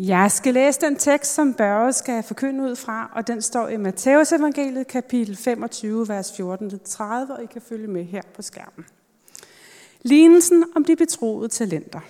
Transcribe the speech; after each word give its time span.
Jeg 0.00 0.30
skal 0.30 0.54
læse 0.54 0.80
den 0.80 0.96
tekst, 0.96 1.34
som 1.34 1.54
Børge 1.54 1.92
skal 1.92 2.22
forkynde 2.22 2.64
ud 2.64 2.76
fra, 2.76 3.10
og 3.14 3.26
den 3.26 3.42
står 3.42 3.68
i 3.68 3.76
Matteus 3.76 4.32
evangeliet 4.32 4.86
kapitel 4.86 5.36
25, 5.36 6.08
vers 6.08 6.30
14-30, 6.30 7.02
og 7.32 7.42
I 7.42 7.46
kan 7.46 7.62
følge 7.62 7.86
med 7.86 8.04
her 8.04 8.22
på 8.34 8.42
skærmen. 8.42 8.84
Lignelsen 10.02 10.64
om 10.76 10.84
de 10.84 10.96
betroede 10.96 11.48
talenter. 11.48 12.00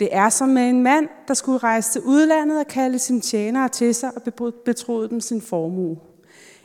Det 0.00 0.08
er 0.12 0.28
som 0.28 0.48
med 0.48 0.68
en 0.68 0.82
mand, 0.82 1.08
der 1.28 1.34
skulle 1.34 1.58
rejse 1.58 1.92
til 1.92 2.00
udlandet 2.00 2.60
og 2.60 2.66
kalde 2.66 2.98
sine 2.98 3.20
tjenere 3.20 3.68
til 3.68 3.94
sig 3.94 4.10
og 4.16 4.22
betroede 4.64 5.08
dem 5.08 5.20
sin 5.20 5.42
formue. 5.42 5.98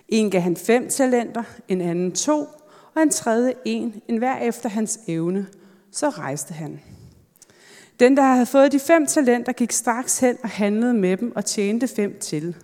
En 0.09 0.31
gav 0.31 0.41
han 0.41 0.57
fem 0.57 0.89
talenter, 0.89 1.43
en 1.67 1.81
anden 1.81 2.11
to, 2.11 2.47
og 2.95 3.01
en 3.01 3.09
tredje 3.09 3.53
en, 3.65 4.01
en 4.07 4.17
hver 4.17 4.37
efter 4.37 4.69
hans 4.69 4.99
evne. 5.07 5.47
Så 5.91 6.09
rejste 6.09 6.53
han. 6.53 6.79
Den, 7.99 8.17
der 8.17 8.23
havde 8.23 8.45
fået 8.45 8.71
de 8.71 8.79
fem 8.79 9.05
talenter, 9.05 9.51
gik 9.51 9.71
straks 9.71 10.19
hen 10.19 10.37
og 10.43 10.49
handlede 10.49 10.93
med 10.93 11.17
dem 11.17 11.35
og 11.35 11.45
tjente 11.45 11.87
fem 11.87 12.19
til. 12.19 12.55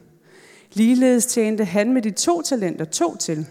Ligeledes 0.74 1.26
tjente 1.26 1.66
han 1.66 1.94
med 1.94 2.02
de 2.02 2.12
to 2.12 2.42
talenter 2.42 2.86
to 2.86 3.16
til. 3.16 3.48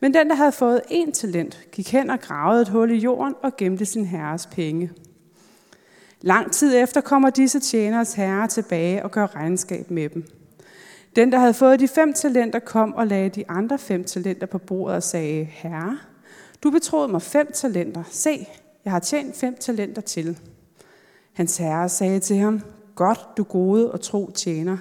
Men 0.00 0.14
den, 0.14 0.30
der 0.30 0.34
havde 0.34 0.52
fået 0.52 0.80
én 0.90 1.10
talent, 1.12 1.60
gik 1.72 1.92
hen 1.92 2.10
og 2.10 2.20
gravede 2.20 2.62
et 2.62 2.68
hul 2.68 2.90
i 2.90 2.96
jorden 2.96 3.34
og 3.42 3.56
gemte 3.56 3.84
sin 3.84 4.04
herres 4.04 4.46
penge. 4.46 4.90
Lang 6.20 6.52
tid 6.52 6.76
efter 6.76 7.00
kommer 7.00 7.30
disse 7.30 7.60
tjeneres 7.60 8.14
herre 8.14 8.48
tilbage 8.48 9.04
og 9.04 9.10
gør 9.10 9.34
regnskab 9.34 9.90
med 9.90 10.08
dem. 10.08 10.24
Den, 11.16 11.32
der 11.32 11.38
havde 11.38 11.54
fået 11.54 11.80
de 11.80 11.88
fem 11.88 12.12
talenter, 12.12 12.58
kom 12.58 12.94
og 12.94 13.06
lagde 13.06 13.28
de 13.28 13.44
andre 13.48 13.78
fem 13.78 14.04
talenter 14.04 14.46
på 14.46 14.58
bordet 14.58 14.96
og 14.96 15.02
sagde, 15.02 15.44
Herre, 15.44 15.98
du 16.62 16.70
betroede 16.70 17.08
mig 17.08 17.22
fem 17.22 17.52
talenter. 17.52 18.02
Se, 18.10 18.46
jeg 18.84 18.92
har 18.92 19.00
tjent 19.00 19.36
fem 19.36 19.56
talenter 19.60 20.02
til. 20.02 20.38
Hans 21.38 21.56
herre 21.56 21.88
sagde 21.88 22.20
til 22.20 22.36
ham, 22.36 22.60
Godt, 22.94 23.20
du 23.36 23.42
gode 23.42 23.92
og 23.92 24.00
tro 24.00 24.30
tjener. 24.34 24.76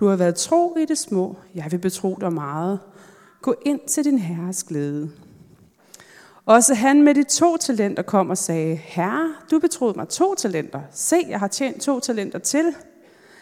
Du 0.00 0.06
har 0.06 0.16
været 0.16 0.34
tro 0.34 0.76
i 0.76 0.84
det 0.84 0.98
små. 0.98 1.36
Jeg 1.54 1.66
vil 1.70 1.78
betro 1.78 2.18
dig 2.20 2.32
meget. 2.32 2.80
Gå 3.42 3.54
ind 3.66 3.80
til 3.88 4.04
din 4.04 4.18
herres 4.18 4.64
glæde. 4.64 5.10
Også 6.46 6.74
han 6.74 7.02
med 7.02 7.14
de 7.14 7.22
to 7.22 7.56
talenter 7.56 8.02
kom 8.02 8.30
og 8.30 8.38
sagde, 8.38 8.76
Herre, 8.76 9.34
du 9.50 9.58
betroede 9.58 9.94
mig 9.96 10.08
to 10.08 10.34
talenter. 10.34 10.80
Se, 10.92 11.16
jeg 11.28 11.40
har 11.40 11.48
tjent 11.48 11.80
to 11.80 12.00
talenter 12.00 12.38
til. 12.38 12.74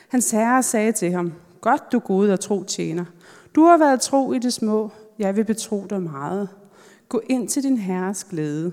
Hans 0.08 0.30
herre 0.30 0.62
sagde 0.62 0.92
til 0.92 1.12
ham, 1.12 1.32
Godt, 1.60 1.82
du 1.92 1.98
gode 1.98 2.32
og 2.32 2.40
tro 2.40 2.64
tjener. 2.64 3.04
Du 3.54 3.64
har 3.64 3.78
været 3.78 4.00
tro 4.00 4.32
i 4.32 4.38
det 4.38 4.52
små. 4.52 4.90
Jeg 5.18 5.36
vil 5.36 5.44
betro 5.44 5.86
dig 5.90 6.02
meget. 6.02 6.48
Gå 7.08 7.22
ind 7.28 7.48
til 7.48 7.62
din 7.62 7.76
herres 7.76 8.24
glæde. 8.24 8.72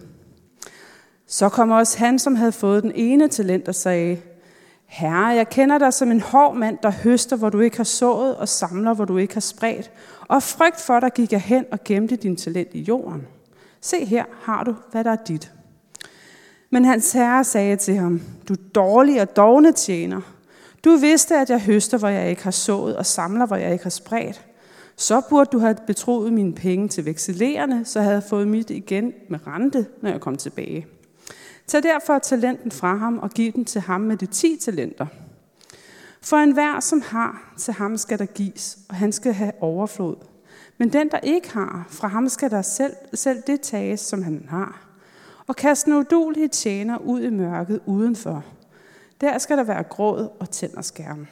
Så 1.28 1.50
kom 1.50 1.72
også 1.72 1.98
han, 1.98 2.20
som 2.20 2.36
havde 2.36 2.52
fået 2.52 2.84
den 2.84 2.92
ene 2.96 3.28
talent 3.28 3.68
og 3.68 3.76
sagde, 3.76 4.18
Herre, 4.86 5.26
jeg 5.26 5.50
kender 5.50 5.78
dig 5.78 5.94
som 5.94 6.12
en 6.12 6.22
hård 6.22 6.56
mand, 6.56 6.78
der 6.84 6.92
høster, 6.92 7.36
hvor 7.36 7.50
du 7.50 7.60
ikke 7.60 7.78
har 7.78 7.84
sået, 7.84 8.36
og 8.36 8.50
samler, 8.50 8.94
hvor 8.94 9.06
du 9.06 9.18
ikke 9.18 9.34
har 9.34 9.42
spredt. 9.42 9.92
Og 10.28 10.44
frygt 10.44 10.82
for 10.82 11.00
dig 11.00 11.12
gik 11.14 11.32
jeg 11.32 11.42
hen 11.42 11.66
og 11.72 11.84
gemte 11.84 12.16
din 12.16 12.36
talent 12.36 12.70
i 12.74 12.82
jorden. 12.82 13.28
Se 13.82 14.06
her 14.06 14.26
har 14.42 14.64
du, 14.64 14.76
hvad 14.92 15.04
der 15.04 15.12
er 15.12 15.24
dit. 15.28 15.52
Men 16.70 16.86
hans 16.86 17.12
herre 17.12 17.44
sagde 17.44 17.76
til 17.76 17.96
ham, 17.96 18.22
du 18.48 18.56
dårlig 18.76 19.22
og 19.22 19.36
dogne 19.36 19.72
tjener. 19.72 20.22
Du 20.86 20.96
vidste, 20.96 21.36
at 21.36 21.50
jeg 21.50 21.62
høster, 21.62 21.98
hvor 21.98 22.08
jeg 22.08 22.30
ikke 22.30 22.44
har 22.44 22.52
sået, 22.52 22.98
og 22.98 23.06
samler, 23.06 23.46
hvor 23.46 23.56
jeg 23.56 23.72
ikke 23.72 23.86
har 23.86 23.90
spredt. 23.90 24.46
Så 24.96 25.22
burde 25.30 25.50
du 25.52 25.60
have 25.60 25.76
betroet 25.88 26.34
mine 26.34 26.54
penge 26.54 26.88
til 26.88 27.06
vekselerende, 27.06 27.86
så 27.86 28.02
havde 28.02 28.14
jeg 28.14 28.24
fået 28.24 28.48
mit 28.48 28.70
igen 28.70 29.14
med 29.30 29.40
rente, 29.48 29.86
når 30.02 30.10
jeg 30.10 30.22
kom 30.22 30.36
tilbage. 30.36 30.88
Tag 31.68 31.84
derfor 31.84 32.20
talenten 32.20 32.72
fra 32.72 32.96
ham 32.96 33.18
og 33.18 33.30
giv 33.30 33.52
den 33.52 33.66
til 33.66 33.82
ham 33.82 34.02
med 34.02 34.18
de 34.18 34.26
ti 34.26 34.58
talenter. 34.62 35.08
For 36.22 36.38
enhver, 36.38 36.80
som 36.80 37.02
har, 37.02 37.54
til 37.58 37.74
ham 37.74 37.98
skal 37.98 38.20
der 38.20 38.26
gives, 38.26 38.78
og 38.90 38.96
han 38.96 39.12
skal 39.12 39.34
have 39.34 39.52
overflod. 39.62 40.16
Men 40.78 40.94
den, 40.94 41.10
der 41.12 41.20
ikke 41.24 41.54
har, 41.54 41.88
fra 41.90 42.08
ham 42.08 42.30
skal 42.30 42.52
der 42.52 42.62
selv, 42.62 42.94
selv 43.14 43.42
det 43.48 43.62
tages, 43.62 44.00
som 44.00 44.24
han 44.24 44.46
har. 44.50 44.88
Og 45.48 45.56
kast 45.56 45.86
den 45.86 45.94
udulige 45.94 46.48
tjener 46.48 46.98
ud 46.98 47.22
i 47.22 47.30
mørket 47.30 47.80
udenfor. 47.86 48.46
Der 49.22 49.38
skal 49.38 49.58
der 49.58 49.64
være 49.64 49.84
gråd 49.84 50.30
og 50.40 50.50
tænderskærm. 50.52 51.28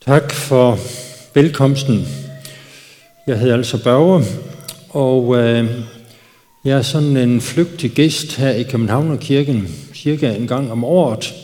Tak 0.00 0.32
for 0.32 0.78
velkomsten. 1.34 2.00
Jeg 3.26 3.38
hedder 3.38 3.54
altså 3.54 3.84
Børge, 3.84 4.24
og 4.90 5.36
øh, 5.36 5.84
jeg 6.64 6.78
er 6.78 6.82
sådan 6.82 7.16
en 7.16 7.40
flygtig 7.40 7.90
gæst 7.90 8.36
her 8.36 8.50
i 8.50 8.62
Københavnerkirken, 8.62 9.68
cirka 9.94 10.34
en 10.34 10.46
gang 10.46 10.72
om 10.72 10.84
året. 10.84 11.34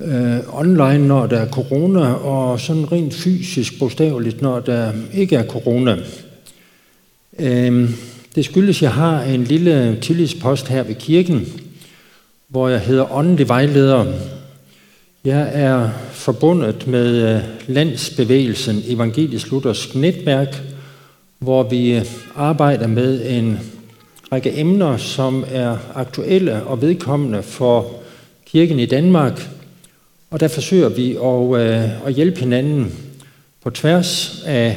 Øh, 0.00 0.58
online, 0.58 1.08
når 1.08 1.26
der 1.26 1.38
er 1.38 1.48
corona, 1.48 2.12
og 2.12 2.60
sådan 2.60 2.92
rent 2.92 3.14
fysisk 3.14 3.78
bogstaveligt, 3.78 4.42
når 4.42 4.60
der 4.60 4.92
ikke 5.14 5.36
er 5.36 5.46
corona. 5.46 5.96
Øh, 7.38 7.90
det 8.34 8.44
skyldes, 8.44 8.76
at 8.76 8.82
jeg 8.82 8.92
har 8.92 9.22
en 9.22 9.44
lille 9.44 9.98
tillidspost 10.02 10.68
her 10.68 10.82
ved 10.82 10.94
kirken, 10.94 11.52
hvor 12.48 12.68
jeg 12.68 12.80
hedder 12.80 13.12
åndelig 13.12 13.48
vejleder. 13.48 14.12
Jeg 15.24 15.50
er 15.52 15.90
forbundet 16.12 16.86
med 16.86 17.36
øh, 17.36 17.42
landsbevægelsen 17.66 18.82
Evangelisk 18.86 19.50
Luthersk 19.50 19.94
Netværk, 19.94 20.62
hvor 21.38 21.62
vi 21.62 22.00
arbejder 22.36 22.86
med 22.86 23.30
en 23.30 23.58
række 24.32 24.58
emner, 24.58 24.96
som 24.96 25.44
er 25.48 25.76
aktuelle 25.94 26.62
og 26.62 26.82
vedkommende 26.82 27.42
for 27.42 27.90
kirken 28.46 28.78
i 28.78 28.86
Danmark. 28.86 29.50
Og 30.30 30.40
der 30.40 30.48
forsøger 30.48 30.88
vi 30.88 31.10
at, 31.10 31.60
øh, 31.60 32.06
at 32.06 32.14
hjælpe 32.14 32.40
hinanden 32.40 32.92
på 33.62 33.70
tværs 33.70 34.42
af 34.46 34.76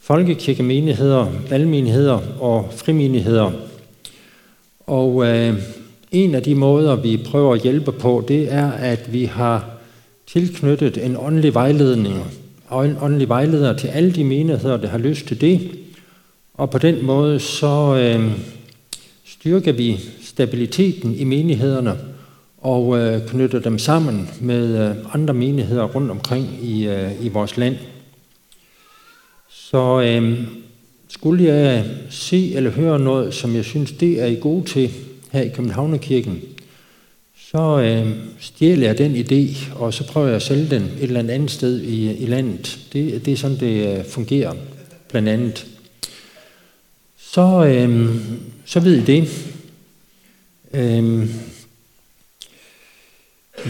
folkekirkemenigheder, 0.00 1.26
valgmenigheder 1.50 2.20
og 2.40 2.68
frimenigheder. 2.76 3.50
Og 4.86 5.26
øh, 5.26 5.54
en 6.12 6.34
af 6.34 6.42
de 6.42 6.54
måder, 6.54 6.96
vi 6.96 7.16
prøver 7.16 7.54
at 7.54 7.62
hjælpe 7.62 7.92
på, 7.92 8.24
det 8.28 8.52
er, 8.52 8.70
at 8.70 9.12
vi 9.12 9.24
har 9.24 9.70
tilknyttet 10.26 11.04
en 11.04 11.16
åndelig 11.16 11.54
vejledning 11.54 12.24
og 12.68 12.84
en 12.84 12.96
åndelig 13.00 13.28
vejleder 13.28 13.76
til 13.76 13.88
alle 13.88 14.12
de 14.12 14.24
menigheder, 14.24 14.76
der 14.76 14.88
har 14.88 14.98
lyst 14.98 15.26
til 15.26 15.40
det. 15.40 15.70
Og 16.54 16.70
på 16.70 16.78
den 16.78 17.04
måde 17.04 17.40
så 17.40 17.96
øh, 17.96 18.32
styrker 19.24 19.72
vi 19.72 20.00
stabiliteten 20.22 21.14
i 21.14 21.24
menighederne 21.24 21.98
og 22.58 22.98
øh, 22.98 23.28
knytter 23.28 23.58
dem 23.58 23.78
sammen 23.78 24.30
med 24.40 24.88
øh, 24.90 24.96
andre 25.12 25.34
menigheder 25.34 25.84
rundt 25.84 26.10
omkring 26.10 26.58
i, 26.62 26.86
øh, 26.86 27.24
i 27.24 27.28
vores 27.28 27.56
land. 27.56 27.76
Så 29.48 30.00
øh, 30.00 30.38
skulle 31.08 31.44
jeg 31.44 31.84
se 32.10 32.54
eller 32.54 32.70
høre 32.70 32.98
noget, 32.98 33.34
som 33.34 33.54
jeg 33.54 33.64
synes, 33.64 33.92
det 33.92 34.22
er 34.22 34.26
I 34.26 34.34
gode 34.34 34.64
til 34.64 34.90
her 35.32 35.42
i 35.42 35.48
Københavnerkirken, 35.48 36.42
så 37.50 37.80
øh, 37.80 38.16
stjæler 38.38 38.86
jeg 38.86 38.98
den 38.98 39.16
idé, 39.16 39.74
og 39.74 39.94
så 39.94 40.06
prøver 40.06 40.26
jeg 40.26 40.36
at 40.36 40.42
sælge 40.42 40.70
den 40.70 40.82
et 40.82 41.02
eller 41.02 41.34
andet 41.34 41.50
sted 41.50 41.80
i, 41.80 42.16
i 42.16 42.26
landet. 42.26 42.78
Det, 42.92 43.26
det 43.26 43.32
er 43.32 43.36
sådan, 43.36 43.60
det 43.60 43.98
øh, 43.98 44.04
fungerer, 44.04 44.54
blandt 45.08 45.28
andet. 45.28 45.66
Så, 47.34 47.64
øhm, 47.64 48.40
så 48.64 48.80
ved 48.80 48.96
I 48.96 49.04
det. 49.04 49.28
Øhm, 50.72 51.28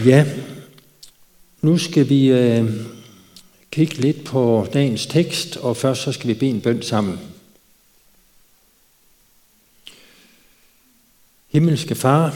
ja, 0.05 0.25
nu 1.61 1.77
skal 1.77 2.09
vi 2.09 2.27
øh, 2.27 2.71
kigge 3.71 3.93
lidt 3.95 4.23
på 4.23 4.67
dagens 4.73 5.05
tekst, 5.05 5.57
og 5.57 5.77
først 5.77 6.01
så 6.01 6.11
skal 6.11 6.27
vi 6.27 6.33
bede 6.33 6.49
en 6.49 6.61
bøn 6.61 6.81
sammen. 6.81 7.19
Himmelske 11.47 11.95
Far, 11.95 12.35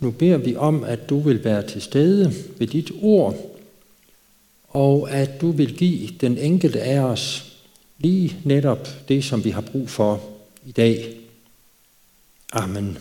nu 0.00 0.10
beder 0.10 0.36
vi 0.36 0.56
om, 0.56 0.84
at 0.84 1.08
du 1.08 1.20
vil 1.20 1.44
være 1.44 1.66
til 1.66 1.82
stede 1.82 2.32
ved 2.58 2.66
dit 2.66 2.90
ord, 3.02 3.36
og 4.68 5.10
at 5.10 5.40
du 5.40 5.50
vil 5.50 5.76
give 5.76 6.08
den 6.20 6.38
enkelte 6.38 6.80
af 6.80 7.00
os 7.00 7.52
lige 7.98 8.36
netop 8.44 8.88
det, 9.08 9.24
som 9.24 9.44
vi 9.44 9.50
har 9.50 9.60
brug 9.60 9.90
for 9.90 10.37
i 10.68 10.72
dag. 10.72 11.16
Amen. 12.52 12.98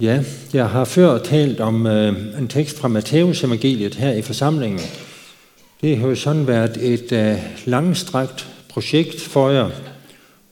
Ja, 0.00 0.24
jeg 0.52 0.68
har 0.68 0.84
før 0.84 1.18
talt 1.18 1.60
om 1.60 1.86
øh, 1.86 2.38
en 2.38 2.48
tekst 2.48 2.78
fra 2.78 2.88
Matteus 2.88 3.44
evangeliet 3.44 3.94
her 3.94 4.12
i 4.12 4.22
forsamlingen. 4.22 4.80
Det 5.80 5.98
har 5.98 6.08
jo 6.08 6.14
sådan 6.14 6.46
været 6.46 6.76
et 6.76 7.12
øh, 7.12 7.38
langstrakt 7.64 8.48
projekt 8.68 9.20
for 9.20 9.50
jer, 9.50 9.70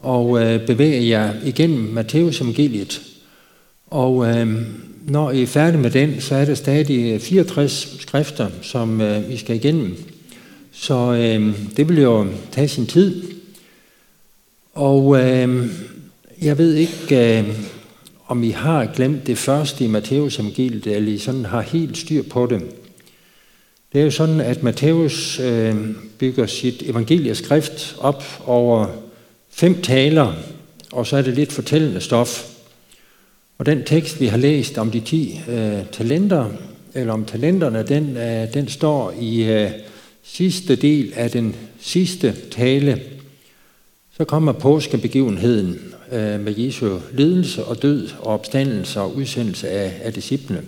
og 0.01 0.43
øh, 0.43 0.67
bevæge 0.67 1.09
jer 1.09 1.35
igennem 1.45 1.93
Matteus 1.93 2.41
evangeliet. 2.41 3.03
Og 3.87 4.27
øh, 4.27 4.63
når 5.03 5.31
I 5.31 5.43
er 5.43 5.47
færdige 5.47 5.81
med 5.81 5.91
den, 5.91 6.21
så 6.21 6.35
er 6.35 6.45
der 6.45 6.55
stadig 6.55 7.15
øh, 7.15 7.21
64 7.21 7.97
skrifter, 8.01 8.51
som 8.63 9.01
øh, 9.01 9.29
vi 9.29 9.37
skal 9.37 9.57
igennem. 9.57 10.14
Så 10.85 11.13
øh, 11.13 11.55
det 11.77 11.89
vil 11.89 12.03
jo 12.03 12.27
tage 12.53 12.69
sin 12.69 12.87
tid. 12.87 13.23
Og 14.73 15.21
øh, 15.21 15.67
jeg 16.43 16.59
ved 16.59 16.75
ikke, 16.75 17.39
øh, 17.39 17.59
om 18.27 18.43
I 18.43 18.51
har 18.51 18.87
glemt 18.87 19.27
det 19.27 19.39
første 19.39 19.85
i 19.85 19.89
Matteus 19.89 20.39
evangeliet, 20.39 20.87
eller 20.87 21.13
I 21.13 21.19
sådan 21.19 21.45
har 21.45 21.61
helt 21.61 21.99
styr 21.99 22.23
på 22.23 22.47
det. 22.47 22.63
Det 23.93 24.01
er 24.01 24.05
jo 24.05 24.11
sådan, 24.11 24.41
at 24.41 24.63
Matthæus 24.63 25.41
øh, 25.41 25.77
bygger 26.19 26.47
sit 26.47 26.83
evangelieskrift 26.83 27.97
op 27.99 28.25
over 28.47 28.87
fem 29.51 29.83
taler, 29.83 30.33
og 30.93 31.07
så 31.07 31.17
er 31.17 31.23
det 31.23 31.35
lidt 31.35 31.53
fortællende 31.53 32.01
stof. 32.01 32.49
Og 33.59 33.67
den 33.67 33.85
tekst, 33.85 34.21
vi 34.21 34.27
har 34.27 34.39
læst 34.39 34.79
om 34.79 34.91
de 34.91 35.01
ti 35.01 35.41
øh, 35.49 35.79
talenter, 35.93 36.51
eller 36.95 37.13
om 37.13 37.25
talenterne, 37.25 37.83
den, 37.83 38.17
øh, 38.17 38.55
den 38.55 38.69
står 38.69 39.15
i 39.21 39.43
øh, 39.43 39.71
sidste 40.25 40.77
del 40.77 41.13
af 41.17 41.31
den 41.31 41.57
sidste 41.81 42.35
tale. 42.51 43.03
Så 44.17 44.25
kommer 44.25 44.53
påskebegivenheden 44.53 45.79
øh, 46.13 46.41
med 46.41 46.57
Jesu 46.57 46.99
lidelse 47.13 47.65
og 47.65 47.83
død 47.83 48.09
og 48.19 48.27
opstandelse 48.27 49.01
og 49.01 49.17
udsendelse 49.17 49.69
af, 49.69 50.01
af 50.03 50.13
disciplene 50.13 50.63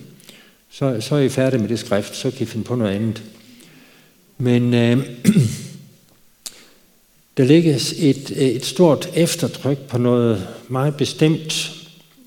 så, 0.70 1.00
så 1.00 1.14
er 1.14 1.20
I 1.20 1.29
færdige 1.29 1.61
med 1.61 1.69
det 1.69 1.79
skrift, 1.79 2.17
så 2.17 2.31
kan 2.31 2.43
I 2.43 2.44
finde 2.44 2.64
på 2.64 2.75
noget 2.75 2.94
andet. 2.94 3.23
Men 4.38 4.75
øh, 4.75 5.06
der 7.37 7.44
lægges 7.44 7.93
et, 7.93 8.31
øh, 8.37 8.49
et 8.49 8.64
stort 8.64 9.11
eftertryk 9.14 9.79
på 9.79 9.99
noget 9.99 10.49
meget 10.69 10.97
bestemt 10.97 11.73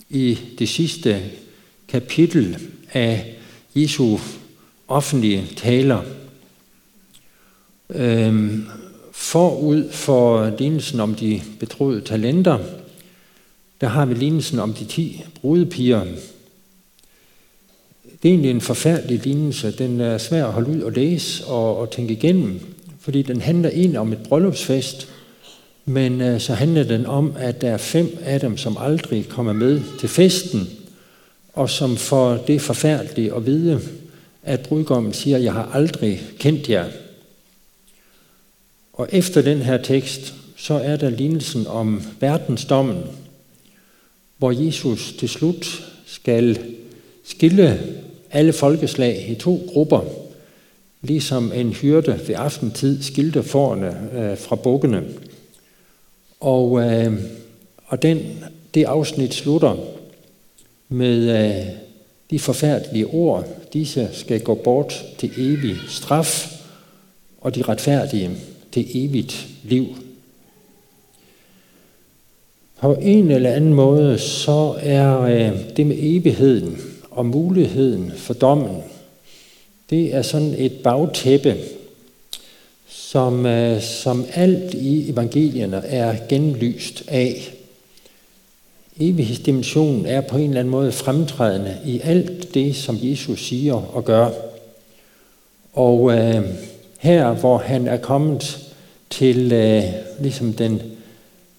i 0.09 0.39
det 0.59 0.69
sidste 0.69 1.21
kapitel 1.87 2.57
af 2.93 3.35
Jesu 3.75 4.17
offentlige 4.87 5.47
taler. 5.55 6.01
Øhm, 7.89 8.65
forud 9.11 9.91
for 9.91 10.53
lignelsen 10.59 10.99
om 10.99 11.15
de 11.15 11.41
betroede 11.59 12.01
talenter, 12.01 12.59
der 13.81 13.87
har 13.87 14.05
vi 14.05 14.13
lignelsen 14.13 14.59
om 14.59 14.73
de 14.73 14.85
ti 14.85 15.23
brudepiger, 15.41 16.05
det 18.23 18.29
er 18.29 18.33
egentlig 18.33 18.51
en 18.51 18.61
forfærdelig 18.61 19.19
lignelse. 19.23 19.71
Den 19.71 20.01
er 20.01 20.17
svær 20.17 20.45
at 20.45 20.53
holde 20.53 20.69
ud 20.69 20.81
og 20.81 20.91
læse 20.91 21.45
og, 21.45 21.77
og 21.77 21.91
tænke 21.91 22.13
igennem, 22.13 22.59
fordi 22.99 23.21
den 23.21 23.41
handler 23.41 23.69
egentlig 23.69 23.99
om 23.99 24.13
et 24.13 24.23
bryllupsfest, 24.29 25.07
men 25.85 26.21
øh, 26.21 26.39
så 26.39 26.53
handler 26.53 26.83
den 26.83 27.05
om, 27.05 27.33
at 27.37 27.61
der 27.61 27.69
er 27.69 27.77
fem 27.77 28.17
af 28.23 28.39
dem, 28.39 28.57
som 28.57 28.77
aldrig 28.79 29.29
kommer 29.29 29.53
med 29.53 29.81
til 29.99 30.09
festen, 30.09 30.69
og 31.53 31.69
som 31.69 31.97
får 31.97 32.37
det 32.47 32.61
forfærdelige 32.61 33.35
at 33.35 33.45
vide, 33.45 33.81
at 34.43 34.59
brudgommen 34.59 35.13
siger, 35.13 35.37
jeg 35.37 35.53
har 35.53 35.69
aldrig 35.73 36.21
kendt 36.39 36.69
jer. 36.69 36.85
Og 38.99 39.07
efter 39.11 39.41
den 39.41 39.61
her 39.61 39.77
tekst, 39.77 40.33
så 40.55 40.73
er 40.73 40.95
der 40.97 41.09
lignelsen 41.09 41.67
om 41.67 42.03
verdensdommen, 42.19 43.03
hvor 44.37 44.51
Jesus 44.51 45.13
til 45.19 45.29
slut 45.29 45.91
skal 46.05 46.59
skille 47.23 47.83
alle 48.31 48.53
folkeslag 48.53 49.29
i 49.29 49.35
to 49.35 49.69
grupper, 49.73 50.01
ligesom 51.01 51.51
en 51.55 51.73
hyrde 51.73 52.19
ved 52.27 52.35
aftentid 52.37 53.03
skilte 53.03 53.43
forerne 53.43 54.09
øh, 54.13 54.37
fra 54.37 54.55
bukkene. 54.55 55.03
Og, 56.39 56.81
øh, 56.81 57.13
og 57.85 58.01
den, 58.01 58.43
det 58.73 58.83
afsnit 58.83 59.33
slutter 59.33 59.75
med 60.89 61.45
øh, 61.45 61.65
de 62.31 62.39
forfærdelige 62.39 63.07
ord, 63.07 63.47
disse 63.73 64.09
skal 64.13 64.41
gå 64.41 64.53
bort 64.53 65.05
til 65.17 65.31
evig 65.37 65.75
straf, 65.87 66.53
og 67.41 67.55
de 67.55 67.61
retfærdige 67.61 68.31
det 68.75 68.87
evigt 68.93 69.47
liv. 69.63 69.85
På 72.79 72.93
en 73.01 73.31
eller 73.31 73.51
anden 73.51 73.73
måde, 73.73 74.19
så 74.19 74.75
er 74.79 75.21
øh, 75.21 75.77
det 75.77 75.87
med 75.87 75.95
evigheden 75.99 76.81
og 77.11 77.25
muligheden 77.25 78.11
for 78.15 78.33
dommen, 78.33 78.83
det 79.89 80.15
er 80.15 80.21
sådan 80.21 80.55
et 80.57 80.71
bagtæppe, 80.71 81.57
som, 82.87 83.45
øh, 83.45 83.81
som 83.81 84.25
alt 84.33 84.73
i 84.73 85.09
evangelierne 85.09 85.77
er 85.77 86.15
genlyst 86.29 87.03
af. 87.07 87.53
Evighedsdimensionen 88.99 90.05
er 90.05 90.21
på 90.21 90.37
en 90.37 90.43
eller 90.43 90.59
anden 90.59 90.71
måde 90.71 90.91
fremtrædende 90.91 91.77
i 91.85 92.01
alt 92.03 92.53
det, 92.53 92.75
som 92.75 92.97
Jesus 93.01 93.47
siger 93.47 93.73
og 93.73 94.05
gør. 94.05 94.29
Og 95.73 96.17
øh, 96.17 96.43
her, 96.99 97.33
hvor 97.33 97.57
han 97.57 97.87
er 97.87 97.97
kommet 97.97 98.59
til 99.09 99.51
øh, 99.51 99.83
ligesom 100.19 100.53
den 100.53 100.81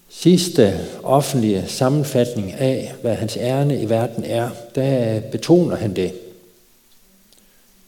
sidste 0.09 0.73
offentlige 1.03 1.63
sammenfatning 1.67 2.53
af, 2.53 2.93
hvad 3.01 3.15
hans 3.15 3.37
ærne 3.37 3.81
i 3.81 3.89
verden 3.89 4.23
er, 4.23 4.49
der 4.75 5.19
betoner 5.19 5.75
han 5.75 5.95
det. 5.95 6.11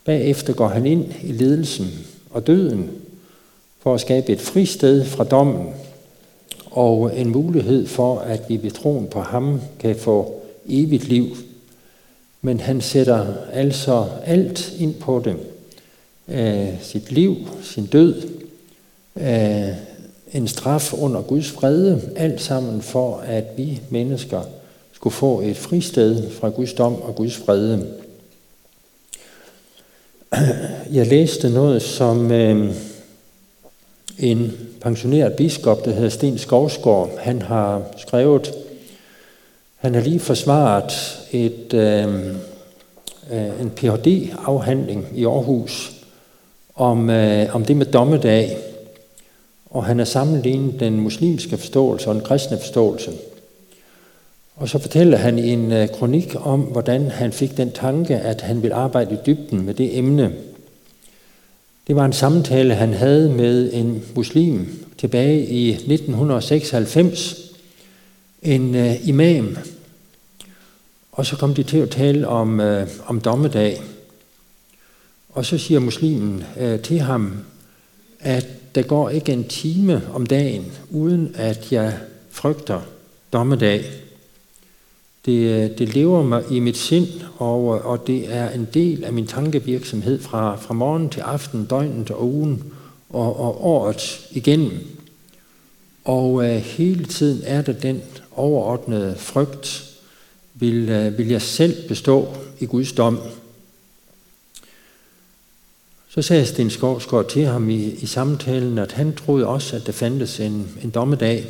Bagefter 0.05 0.53
går 0.53 0.67
han 0.67 0.85
ind 0.85 1.05
i 1.23 1.31
ledelsen 1.31 2.05
og 2.29 2.47
døden 2.47 2.91
for 3.79 3.94
at 3.94 4.01
skabe 4.01 4.31
et 4.31 4.41
fristed 4.41 5.05
fra 5.05 5.23
dommen 5.23 5.73
og 6.71 7.19
en 7.19 7.29
mulighed 7.29 7.88
for, 7.88 8.19
at 8.19 8.41
vi 8.50 8.63
ved 8.63 8.71
troen 8.71 9.07
på 9.07 9.21
ham 9.21 9.61
kan 9.79 9.95
få 9.95 10.41
evigt 10.69 11.07
liv. 11.07 11.38
Men 12.41 12.59
han 12.59 12.81
sætter 12.81 13.33
altså 13.51 14.05
alt 14.25 14.73
ind 14.79 14.94
på 14.94 15.21
det 15.25 15.35
sit 16.81 17.12
liv, 17.12 17.36
sin 17.62 17.86
død, 17.86 18.22
en 20.34 20.48
straf 20.48 20.94
under 20.94 21.22
Guds 21.22 21.52
fred, 21.52 22.00
alt 22.16 22.42
sammen 22.42 22.81
for, 22.81 23.18
at 23.18 23.46
vi 23.58 23.81
mennesker 23.90 24.42
skulle 24.94 25.14
få 25.14 25.42
et 25.42 25.58
fristed 25.58 26.31
fra 26.31 26.50
Guds 26.50 26.74
dom 26.74 27.02
og 27.02 27.16
Guds 27.16 27.38
fred. 27.38 27.80
Jeg 30.92 31.08
læste 31.08 31.50
noget, 31.50 31.81
som 31.81 32.31
øh, 32.31 32.75
en 34.20 34.52
pensioneret 34.81 35.34
biskop, 35.34 35.86
der 35.86 35.92
hedder 35.92 36.10
Sten 36.10 36.38
Skovsgaard, 36.38 37.18
han 37.20 37.42
har 37.42 37.81
skrevet. 37.98 38.54
Han 39.75 39.94
har 39.94 40.02
lige 40.02 40.20
forsvaret 40.20 41.20
et, 41.31 41.74
øh, 41.74 42.25
øh 43.31 43.62
en 43.62 43.70
Ph.D.-afhandling 43.70 45.06
i 45.16 45.25
Aarhus 45.25 45.93
om, 46.75 47.10
øh, 47.10 47.56
om 47.56 47.66
det 47.66 47.78
med 47.78 47.86
dommedag 47.86 48.58
og 49.74 49.86
han 49.86 49.98
har 49.98 50.06
sammenlignet 50.06 50.80
den 50.80 51.00
muslimske 51.00 51.58
forståelse 51.58 52.08
og 52.08 52.16
den 52.16 52.24
kristne 52.24 52.60
forståelse. 52.60 53.12
Og 54.56 54.70
så 54.70 54.80
fortæller 54.80 55.18
han 55.18 55.39
i 55.39 55.50
en 55.50 55.72
øh, 55.72 55.88
kronik 55.88 56.36
om, 56.39 56.60
hvordan 56.60 57.12
han 57.12 57.32
fik 57.32 57.58
den 57.58 57.72
tanke, 57.72 58.15
at 58.15 58.42
han 58.42 58.62
ville 58.62 58.75
arbejde 58.75 59.15
i 59.15 59.18
dybden 59.25 59.65
med 59.65 59.74
det 59.74 59.98
emne. 59.98 60.34
Det 61.88 61.96
var 61.96 62.06
en 62.06 62.13
samtale, 62.13 62.75
han 62.75 62.94
havde 62.94 63.30
med 63.30 63.74
en 63.74 64.03
muslim 64.15 64.86
tilbage 64.98 65.46
i 65.46 65.70
1996, 65.70 67.51
en 68.42 68.75
øh, 68.75 69.08
imam. 69.08 69.58
Og 71.12 71.25
så 71.25 71.36
kom 71.36 71.53
de 71.53 71.63
til 71.63 71.77
at 71.77 71.89
tale 71.89 72.27
om, 72.27 72.60
øh, 72.60 72.88
om 73.06 73.22
dommedag. 73.22 73.82
Og 75.34 75.46
så 75.46 75.58
siger 75.58 75.80
muslimen 75.80 76.44
øh, 76.60 76.80
til 76.80 77.00
ham, 77.00 77.38
at 78.20 78.48
der 78.75 78.82
går 78.82 79.10
ikke 79.10 79.32
en 79.32 79.44
time 79.44 80.02
om 80.13 80.25
dagen, 80.25 80.66
uden 80.92 81.36
at 81.36 81.72
jeg 81.72 81.98
frygter 82.30 82.82
dommedag. 83.34 83.86
Det, 85.25 85.32
øh, 85.32 85.78
det 85.78 85.94
lever 85.94 86.24
mig 86.24 86.44
i 86.52 86.60
mit 86.60 86.78
sind, 86.78 87.08
og, 87.38 87.66
og 87.66 88.08
det 88.08 88.36
er 88.36 88.50
en 88.50 88.68
del 88.74 89.04
af 89.04 89.13
min 89.13 89.28
tankevirksomhed 89.28 90.22
fra, 90.22 90.56
fra 90.56 90.74
morgen 90.74 91.10
til 91.10 91.22
aften, 91.22 91.66
døgnet 91.66 92.12
og 92.12 92.34
ugen 92.34 92.63
og, 93.10 93.40
og 93.40 93.66
året 93.66 94.28
igennem. 94.32 94.88
Og 96.04 96.46
øh, 96.46 96.56
hele 96.56 97.06
tiden 97.06 97.42
er 97.46 97.62
der 97.62 97.74
den 97.74 98.02
overordnede 98.32 99.16
frygt, 99.18 99.90
vil, 100.54 100.90
øh, 100.90 101.18
vil 101.18 101.28
jeg 101.28 101.42
selv 101.42 101.88
bestå 101.88 102.28
i 102.60 102.66
Guds 102.66 102.92
dom. 102.92 103.20
Så 106.13 106.22
sagde 106.22 106.46
Sten 106.46 106.70
Skovsgaard 106.70 107.29
til 107.29 107.46
ham 107.46 107.70
i, 107.70 107.91
i 107.91 108.05
samtalen, 108.05 108.77
at 108.77 108.91
han 108.91 109.15
troede 109.15 109.48
også, 109.48 109.75
at 109.75 109.86
der 109.86 109.91
fandtes 109.91 110.39
en, 110.39 110.67
en 110.84 110.89
dommedag. 110.89 111.46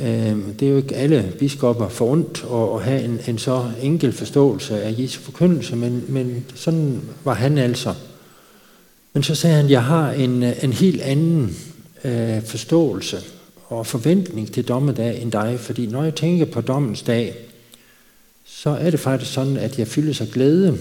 Øh, 0.00 0.36
det 0.60 0.62
er 0.62 0.70
jo 0.70 0.76
ikke 0.76 0.96
alle 0.96 1.32
biskopper 1.38 1.88
for 1.88 2.10
ondt 2.10 2.44
at, 2.52 2.74
at 2.74 2.84
have 2.84 3.04
en, 3.04 3.20
en 3.28 3.38
så 3.38 3.70
enkel 3.82 4.12
forståelse 4.12 4.82
af 4.82 4.94
Jesu 4.98 5.20
forkyndelse, 5.20 5.76
men, 5.76 6.04
men 6.08 6.44
sådan 6.54 7.02
var 7.24 7.34
han 7.34 7.58
altså. 7.58 7.94
Men 9.12 9.22
så 9.22 9.34
sagde 9.34 9.56
han, 9.56 9.64
at 9.64 9.70
jeg 9.70 9.84
har 9.84 10.10
en, 10.10 10.42
en 10.42 10.72
helt 10.72 11.00
anden 11.00 11.56
øh, 12.04 12.42
forståelse 12.42 13.18
og 13.68 13.86
forventning 13.86 14.52
til 14.52 14.68
dommedag 14.68 15.22
end 15.22 15.32
dig, 15.32 15.60
fordi 15.60 15.86
når 15.86 16.04
jeg 16.04 16.14
tænker 16.14 16.44
på 16.44 16.60
dommens 16.60 17.02
dag, 17.02 17.34
så 18.44 18.70
er 18.70 18.90
det 18.90 19.00
faktisk 19.00 19.32
sådan, 19.32 19.56
at 19.56 19.78
jeg 19.78 19.88
fylder 19.88 20.12
sig 20.12 20.28
glæde 20.32 20.78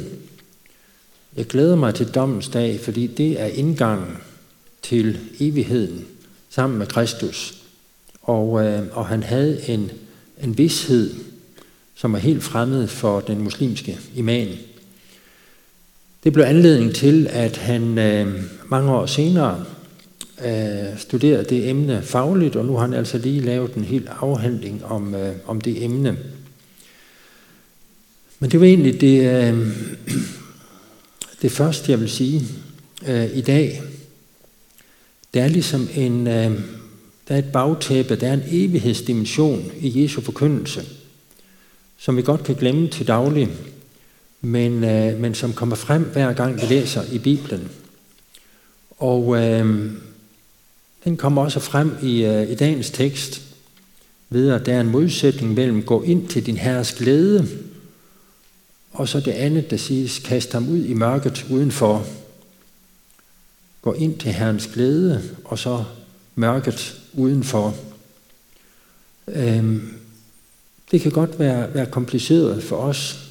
jeg 1.37 1.45
glæder 1.45 1.75
mig 1.75 1.95
til 1.95 2.07
dommens 2.07 2.49
dag, 2.49 2.79
fordi 2.79 3.07
det 3.07 3.41
er 3.41 3.45
indgangen 3.45 4.17
til 4.81 5.19
evigheden 5.39 6.05
sammen 6.49 6.79
med 6.79 6.87
Kristus. 6.87 7.61
Og, 8.21 8.65
øh, 8.65 8.81
og 8.91 9.07
han 9.07 9.23
havde 9.23 9.69
en 9.69 9.91
en 10.43 10.57
vidshed, 10.57 11.13
som 11.95 12.13
er 12.13 12.19
helt 12.19 12.43
fremmed 12.43 12.87
for 12.87 13.19
den 13.19 13.41
muslimske 13.41 13.99
imam. 14.15 14.47
Det 16.23 16.33
blev 16.33 16.45
anledning 16.45 16.95
til, 16.95 17.27
at 17.29 17.57
han 17.57 17.97
øh, 17.97 18.43
mange 18.65 18.91
år 18.91 19.05
senere 19.05 19.65
øh, 20.45 20.97
studerede 20.97 21.45
det 21.49 21.69
emne 21.69 22.01
fagligt, 22.01 22.55
og 22.55 22.65
nu 22.65 22.73
har 22.73 22.81
han 22.81 22.93
altså 22.93 23.17
lige 23.17 23.41
lavet 23.41 23.73
en 23.73 23.83
helt 23.83 24.09
afhandling 24.19 24.85
om, 24.85 25.15
øh, 25.15 25.35
om 25.45 25.61
det 25.61 25.83
emne. 25.83 26.17
Men 28.39 28.51
det 28.51 28.59
var 28.59 28.65
egentlig 28.65 29.01
det, 29.01 29.47
øh, 29.53 29.67
det 31.45 31.51
første, 31.51 31.91
jeg 31.91 31.99
vil 31.99 32.09
sige 32.09 32.41
øh, 33.07 33.37
i 33.37 33.41
dag. 33.41 33.81
Der 35.33 35.43
er 35.43 35.47
ligesom 35.47 35.89
en, 35.95 36.27
øh, 36.27 36.59
der 37.27 37.35
er 37.35 37.37
et 37.37 37.51
bagtæppe, 37.53 38.15
der 38.15 38.27
er 38.27 38.33
en 38.33 38.43
evighedsdimension 38.47 39.71
i 39.79 40.03
Jesu 40.03 40.21
forkyndelse, 40.21 40.85
som 41.97 42.17
vi 42.17 42.21
godt 42.21 42.43
kan 42.43 42.55
glemme 42.55 42.87
til 42.87 43.07
daglig, 43.07 43.49
men, 44.41 44.83
øh, 44.83 45.19
men 45.19 45.35
som 45.35 45.53
kommer 45.53 45.75
frem 45.75 46.03
hver 46.03 46.33
gang 46.33 46.61
vi 46.61 46.65
læser 46.69 47.03
i 47.13 47.17
Bibelen. 47.17 47.69
Og 48.97 49.43
øh, 49.43 49.91
den 51.03 51.17
kommer 51.17 51.41
også 51.41 51.59
frem 51.59 51.97
i, 52.03 52.23
øh, 52.23 52.51
i 52.51 52.55
dagens 52.55 52.89
tekst, 52.89 53.41
ved 54.29 54.49
at 54.49 54.65
der 54.65 54.73
er 54.73 54.81
en 54.81 54.91
modsætning 54.91 55.53
mellem 55.53 55.83
gå 55.83 56.01
ind 56.01 56.27
til 56.27 56.45
din 56.45 56.57
herres 56.57 56.93
glæde, 56.93 57.47
og 58.95 59.07
så 59.07 59.19
det 59.19 59.31
andet, 59.31 59.71
der 59.71 59.77
siges, 59.77 60.19
kast 60.19 60.53
ham 60.53 60.69
ud 60.69 60.85
i 60.85 60.93
mørket 60.93 61.45
udenfor. 61.49 62.05
Gå 63.81 63.93
ind 63.93 64.17
til 64.17 64.31
Herrens 64.31 64.67
glæde, 64.67 65.23
og 65.43 65.59
så 65.59 65.83
mørket 66.35 67.01
udenfor. 67.13 67.75
Øhm, 69.27 69.93
det 70.91 71.01
kan 71.01 71.11
godt 71.11 71.39
være, 71.39 71.73
være 71.73 71.85
kompliceret 71.85 72.63
for 72.63 72.75
os 72.75 73.29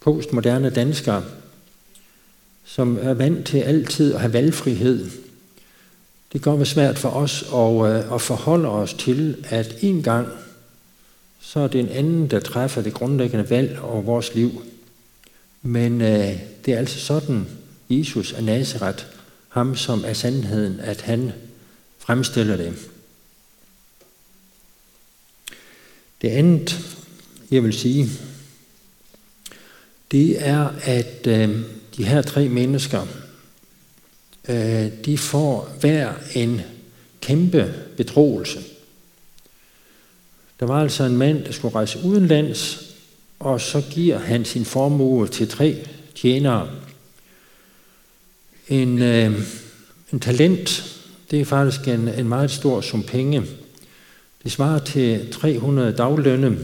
postmoderne 0.00 0.70
danskere, 0.70 1.24
som 2.64 2.98
er 3.02 3.14
vant 3.14 3.46
til 3.46 3.58
altid 3.58 4.14
at 4.14 4.20
have 4.20 4.32
valgfrihed. 4.32 5.10
Det 6.32 6.42
kan 6.42 6.56
være 6.56 6.66
svært 6.66 6.98
for 6.98 7.08
os 7.08 7.42
at, 7.42 7.90
øh, 7.90 8.14
at 8.14 8.20
forholde 8.20 8.68
os 8.68 8.94
til, 8.94 9.44
at 9.48 9.76
en 9.80 10.02
gang, 10.02 10.28
så 11.40 11.60
er 11.60 11.66
det 11.68 11.80
en 11.80 11.88
anden, 11.88 12.30
der 12.30 12.40
træffer 12.40 12.82
det 12.82 12.94
grundlæggende 12.94 13.50
valg 13.50 13.80
over 13.82 14.02
vores 14.02 14.34
liv. 14.34 14.62
Men 15.66 16.00
øh, 16.00 16.38
det 16.64 16.74
er 16.74 16.78
altså 16.78 17.00
sådan, 17.00 17.46
Jesus 17.90 18.32
af 18.32 18.44
Nazareth, 18.44 19.04
ham 19.48 19.76
som 19.76 20.04
er 20.04 20.12
sandheden, 20.12 20.80
at 20.80 21.00
han 21.00 21.32
fremstiller 21.98 22.56
det. 22.56 22.74
Det 26.22 26.28
andet, 26.28 26.80
jeg 27.50 27.64
vil 27.64 27.72
sige, 27.72 28.08
det 30.10 30.46
er, 30.48 30.68
at 30.82 31.26
øh, 31.26 31.60
de 31.96 32.04
her 32.04 32.22
tre 32.22 32.48
mennesker, 32.48 33.06
øh, 34.48 35.04
de 35.04 35.18
får 35.18 35.76
hver 35.80 36.12
en 36.34 36.60
kæmpe 37.20 37.74
betroelse. 37.96 38.64
Der 40.60 40.66
var 40.66 40.82
altså 40.82 41.04
en 41.04 41.16
mand, 41.16 41.44
der 41.44 41.52
skulle 41.52 41.74
rejse 41.74 41.98
udenlands, 42.04 42.86
og 43.38 43.60
så 43.60 43.82
giver 43.90 44.18
han 44.18 44.44
sin 44.44 44.64
formue 44.64 45.28
til 45.28 45.48
tre 45.48 45.86
tjenere. 46.14 46.68
En, 48.68 49.02
øh, 49.02 49.40
en 50.12 50.20
talent, 50.20 50.96
det 51.30 51.40
er 51.40 51.44
faktisk 51.44 51.88
en, 51.88 52.08
en 52.08 52.28
meget 52.28 52.50
stor 52.50 52.80
sum 52.80 53.02
penge. 53.02 53.42
Det 54.42 54.52
svarer 54.52 54.78
til 54.78 55.32
300 55.32 55.92
daglønne, 55.92 56.58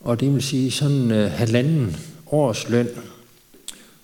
og 0.00 0.20
det 0.20 0.34
vil 0.34 0.42
sige 0.42 0.70
sådan 0.70 1.10
øh, 1.10 1.30
halvanden 1.30 1.96
års 2.26 2.68
løn. 2.68 2.88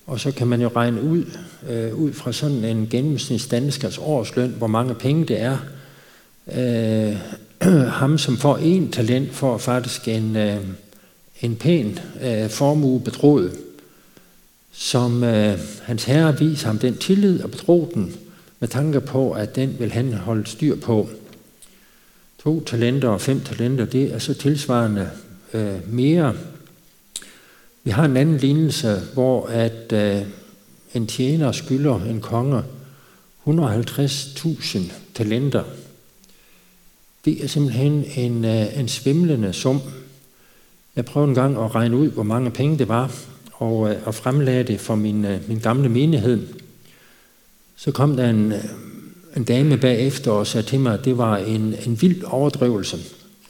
Og 0.07 0.21
så 0.21 0.33
kan 0.33 0.47
man 0.47 0.61
jo 0.61 0.71
regne 0.77 1.03
ud, 1.03 1.25
øh, 1.69 1.95
ud 1.95 2.13
fra 2.13 2.33
sådan 2.33 2.65
en 2.65 2.89
gennemsnitsdanskers 2.91 3.99
årsløn, 3.99 4.55
hvor 4.59 4.67
mange 4.67 4.95
penge 4.95 5.27
det 5.27 5.41
er. 5.41 5.59
Øh, 6.53 7.17
ham, 8.01 8.19
som 8.19 8.37
får 8.37 8.57
en 8.57 8.93
talent, 8.93 9.33
får 9.33 9.59
faktisk 9.59 10.09
en, 10.09 10.37
øh, 10.37 10.61
en 11.41 11.57
pæn 11.57 11.99
øh, 12.23 12.51
formue 12.51 13.01
betroet, 13.01 13.59
som 14.73 15.25
øh, 15.25 15.59
hans 15.83 16.05
herre 16.05 16.39
viser 16.39 16.67
ham 16.67 16.79
den 16.79 16.97
tillid 16.97 17.43
og 17.43 17.51
betro 17.51 17.91
den, 17.95 18.17
med 18.61 18.69
tanke 18.69 19.01
på, 19.01 19.33
at 19.33 19.57
den 19.57 19.77
vil 19.79 19.93
han 19.93 20.13
holde 20.13 20.47
styr 20.47 20.77
på. 20.77 21.09
To 22.45 22.65
talenter 22.65 23.09
og 23.09 23.21
fem 23.21 23.41
talenter, 23.41 23.85
det 23.85 24.15
er 24.15 24.19
så 24.19 24.35
tilsvarende 24.35 25.11
øh, 25.55 25.93
mere. 25.93 26.35
Vi 27.85 27.91
har 27.91 28.05
en 28.05 28.17
anden 28.17 28.37
lignelse, 28.37 29.03
hvor 29.15 29.47
at 29.47 29.93
øh, 29.93 30.23
en 30.95 31.07
tjener 31.07 31.53
skylder 31.53 32.05
en 32.05 32.21
konge 32.21 32.63
150.000 33.47 34.79
talenter. 35.15 35.65
Det 37.25 37.45
er 37.45 37.49
simpelthen 37.49 38.05
en, 38.17 38.45
øh, 38.45 38.79
en 38.79 38.89
svimlende 38.89 39.53
sum. 39.53 39.81
Jeg 40.99 41.05
prøvede 41.05 41.29
en 41.29 41.35
gang 41.35 41.57
at 41.57 41.75
regne 41.75 41.97
ud, 41.97 42.09
hvor 42.09 42.23
mange 42.23 42.51
penge 42.51 42.79
det 42.79 42.89
var, 42.89 43.11
og, 43.53 43.91
øh, 43.91 43.97
og 44.05 44.15
fremlagde 44.15 44.63
det 44.63 44.81
for 44.81 44.95
min, 44.95 45.25
øh, 45.25 45.49
min 45.49 45.59
gamle 45.59 45.89
menighed. 45.89 46.47
Så 47.77 47.91
kom 47.91 48.17
der 48.17 48.31
en, 48.31 48.53
øh, 48.53 48.65
en 49.37 49.45
dame 49.45 49.77
bagefter 49.77 50.31
og 50.31 50.47
sagde 50.47 50.67
til 50.67 50.81
mig, 50.81 50.95
at 50.95 51.05
det 51.05 51.19
var 51.19 51.37
en, 51.37 51.75
en 51.87 52.03
vild 52.03 52.25
overdrivelse. 52.25 52.99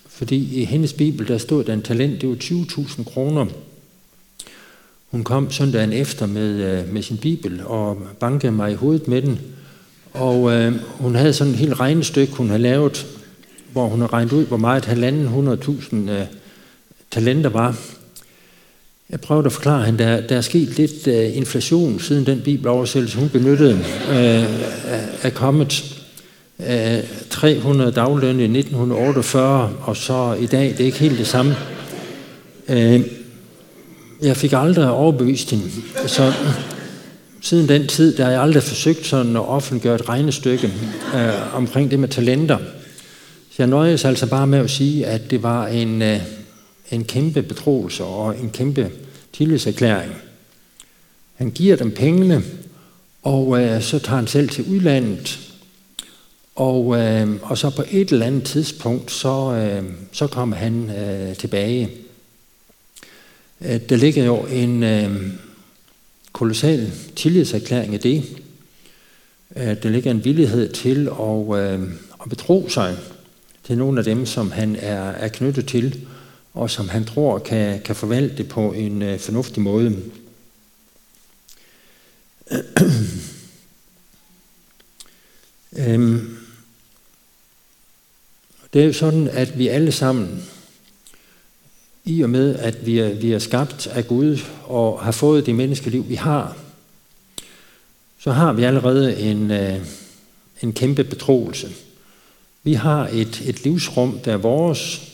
Fordi 0.09 0.61
i 0.61 0.64
hendes 0.64 0.93
bibel, 0.93 1.28
der 1.28 1.38
stod 1.38 1.64
der 1.64 1.73
en 1.73 1.83
talent, 1.83 2.21
det 2.21 2.28
var 2.28 2.35
20.000 2.35 3.05
kroner. 3.05 3.47
Hun 5.11 5.25
kom 5.25 5.50
søndagen 5.50 5.93
efter 5.93 6.26
med, 6.26 6.87
med 6.87 7.02
sin 7.02 7.17
bibel 7.17 7.61
og 7.64 7.99
bankede 8.21 8.52
mig 8.52 8.73
i 8.73 8.75
hovedet 8.75 9.09
med 9.09 9.23
den. 9.23 9.40
Og 10.12 10.52
øh, 10.52 10.73
hun 10.99 11.14
havde 11.14 11.33
sådan 11.33 11.52
et 11.52 11.59
helt 11.59 11.81
regnestykke, 11.81 12.33
hun 12.33 12.49
havde 12.49 12.62
lavet, 12.62 13.07
hvor 13.73 13.87
hun 13.87 14.00
havde 14.00 14.12
regnet 14.12 14.33
ud, 14.33 14.47
hvor 14.47 14.57
meget 14.57 14.85
halvanden 14.85 15.49
100.000 15.49 15.97
øh, 15.97 16.26
talenter 17.11 17.50
var. 17.50 17.77
Jeg 19.11 19.21
prøvede 19.21 19.47
at 19.47 19.53
forklare 19.53 19.85
hende, 19.85 20.05
der, 20.05 20.21
der 20.21 20.37
er 20.37 20.41
sket 20.41 20.69
lidt 20.69 21.07
uh, 21.07 21.37
inflation 21.37 22.00
siden 22.00 22.27
den 22.27 22.41
bibeloversættelse, 22.41 23.19
hun 23.19 23.29
benyttede, 23.29 23.75
uh, 24.09 24.15
er 25.23 25.31
kommet. 25.35 25.95
Øh, 26.61 26.99
uh, 26.99 27.05
300 27.31 27.93
daglønne 27.93 28.43
i 28.43 28.59
1948, 28.59 29.71
og 29.83 29.97
så 29.97 30.37
i 30.41 30.47
dag, 30.47 30.69
det 30.69 30.81
er 30.81 30.85
ikke 30.85 30.99
helt 30.99 31.19
det 31.19 31.27
samme. 31.27 31.57
Uh, 32.69 33.00
jeg 34.23 34.37
fik 34.37 34.53
aldrig 34.53 34.91
overbevist 34.91 35.50
hende. 35.50 35.65
Så 36.07 36.33
siden 37.41 37.69
den 37.69 37.87
tid, 37.87 38.17
der 38.17 38.25
har 38.25 38.31
jeg 38.31 38.41
aldrig 38.41 38.62
forsøgt 38.62 39.07
sådan 39.07 39.37
at 39.37 39.49
offentliggøre 39.49 39.95
et 39.95 40.09
regnestykke 40.09 40.73
uh, 41.15 41.57
omkring 41.57 41.91
det 41.91 41.99
med 41.99 42.09
talenter. 42.09 42.59
Så 43.50 43.55
jeg 43.59 43.67
nøjes 43.67 44.05
altså 44.05 44.27
bare 44.27 44.47
med 44.47 44.59
at 44.59 44.71
sige, 44.71 45.07
at 45.07 45.31
det 45.31 45.43
var 45.43 45.67
en, 45.67 46.03
uh, 46.03 46.38
en 46.90 47.04
kæmpe 47.04 47.42
betroelse 47.42 48.04
og 48.04 48.38
en 48.40 48.50
kæmpe 48.50 48.90
tillidserklæring. 49.33 50.12
Han 51.35 51.50
giver 51.50 51.76
dem 51.76 51.90
pengene, 51.90 52.42
og 53.23 53.61
øh, 53.61 53.83
så 53.83 53.99
tager 53.99 54.16
han 54.16 54.26
selv 54.26 54.49
til 54.49 54.64
udlandet. 54.64 55.38
Og, 56.57 56.99
øh, 56.99 57.28
og 57.42 57.59
så 57.59 57.71
på 57.71 57.85
et 57.90 58.12
eller 58.12 58.26
andet 58.26 58.45
tidspunkt, 58.45 59.11
så, 59.11 59.52
øh, 59.52 59.85
så 60.12 60.26
kommer 60.26 60.57
han 60.57 60.90
øh, 60.90 61.37
tilbage. 61.37 61.90
Øh, 63.61 63.80
der 63.88 63.97
ligger 63.97 64.25
jo 64.25 64.37
en 64.37 64.83
øh, 64.83 65.33
kolossal 66.33 66.92
tillidserklæring 67.16 67.95
i 67.95 67.97
det. 67.97 68.25
Øh, 69.57 69.83
der 69.83 69.88
ligger 69.88 70.11
en 70.11 70.25
villighed 70.25 70.73
til 70.73 71.09
at, 71.09 71.59
øh, 71.59 71.88
at 72.23 72.28
betro 72.28 72.68
sig 72.68 72.97
til 73.64 73.78
nogle 73.78 73.99
af 73.99 74.04
dem, 74.04 74.26
som 74.26 74.50
han 74.50 74.76
er, 74.76 75.11
er 75.11 75.28
knyttet 75.28 75.66
til 75.66 76.07
og 76.59 76.71
som 76.71 76.88
han 76.88 77.05
tror 77.05 77.38
kan, 77.38 77.81
kan 77.83 77.97
forvalte 77.97 78.45
på 78.45 78.73
en 78.73 79.03
øh, 79.03 79.19
fornuftig 79.19 79.62
måde. 79.62 80.03
øhm, 85.79 86.38
det 88.73 88.83
er 88.83 88.87
jo 88.87 88.93
sådan, 88.93 89.29
at 89.29 89.59
vi 89.59 89.69
alle 89.69 89.93
sammen, 89.93 90.45
i 92.05 92.23
og 92.23 92.31
med 92.31 92.55
at 92.55 92.87
vi 92.87 92.99
er, 92.99 93.15
vi 93.15 93.33
er 93.33 93.38
skabt 93.38 93.87
af 93.87 94.07
Gud 94.07 94.38
og 94.65 95.03
har 95.03 95.12
fået 95.12 95.47
det 95.47 95.55
menneskeliv, 95.55 96.09
vi 96.09 96.15
har, 96.15 96.57
så 98.19 98.33
har 98.33 98.53
vi 98.53 98.65
allerede 98.65 99.21
en, 99.21 99.50
øh, 99.50 99.87
en 100.62 100.73
kæmpe 100.73 101.05
betroelse. 101.05 101.69
Vi 102.62 102.73
har 102.73 103.09
et, 103.12 103.43
et 103.47 103.65
livsrum, 103.65 104.21
der 104.25 104.33
er 104.33 104.37
vores, 104.37 105.09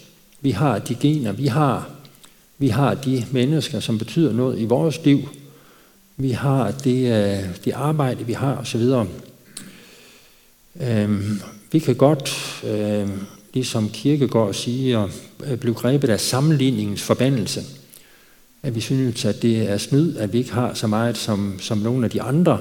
vi 0.45 0.51
har 0.51 0.79
de 0.79 0.95
gener, 0.95 1.33
vi 1.33 1.47
har, 1.47 1.91
vi 2.59 2.69
har 2.69 2.95
de 2.95 3.27
mennesker, 3.31 3.81
som 3.81 3.99
betyder 3.99 4.33
noget 4.33 4.61
i 4.61 4.65
vores 4.65 5.05
liv. 5.05 5.29
Vi 6.17 6.31
har 6.31 6.71
det, 6.71 6.99
øh, 6.99 7.45
det 7.65 7.73
arbejde, 7.73 8.27
vi 8.27 8.33
har 8.33 8.57
osv. 8.57 8.83
Øhm, 10.81 11.41
vi 11.73 11.79
kan 11.79 11.95
godt 11.95 12.61
øhm, 12.65 12.73
ligesom 12.75 13.11
øh, 13.11 13.21
ligesom 13.55 13.91
Kirkegaard 13.91 14.55
siger, 14.55 15.09
blive 15.61 15.75
grebet 15.75 16.09
af 16.09 16.21
sammenligningens 16.21 17.03
forbandelse. 17.03 17.63
At 18.63 18.75
vi 18.75 18.81
synes, 18.81 19.25
at 19.25 19.43
det 19.43 19.71
er 19.71 19.79
snyd, 19.79 20.17
at 20.17 20.33
vi 20.33 20.39
ikke 20.39 20.53
har 20.53 20.75
så 20.75 20.87
meget 20.87 21.17
som, 21.17 21.59
som 21.61 21.79
nogle 21.79 22.05
af 22.05 22.11
de 22.11 22.23
andre. 22.23 22.61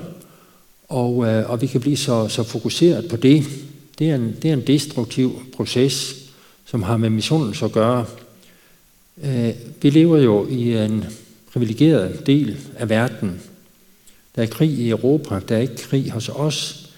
Og, 0.89 1.25
øh, 1.27 1.49
og 1.49 1.61
vi 1.61 1.67
kan 1.67 1.81
blive 1.81 1.97
så, 1.97 2.27
så 2.27 2.43
fokuseret 2.43 3.07
på 3.09 3.15
det. 3.15 3.45
Det 3.99 4.09
er, 4.09 4.15
en, 4.15 4.35
det 4.41 4.49
er 4.49 4.53
en 4.53 4.67
destruktiv 4.67 5.41
proces, 5.55 6.22
som 6.73 6.83
har 6.83 6.97
med 6.97 7.09
missionen 7.09 7.55
at 7.63 7.71
gøre. 7.71 8.05
Øh, 9.23 9.53
vi 9.81 9.89
lever 9.89 10.17
jo 10.17 10.47
i 10.47 10.77
en 10.77 11.05
privilegeret 11.51 12.27
del 12.27 12.57
af 12.77 12.89
verden. 12.89 13.41
Der 14.35 14.41
er 14.41 14.47
krig 14.47 14.69
i 14.69 14.89
Europa, 14.89 15.39
der 15.49 15.55
er 15.55 15.61
ikke 15.61 15.75
krig 15.75 16.11
hos 16.11 16.29
os. 16.29 16.89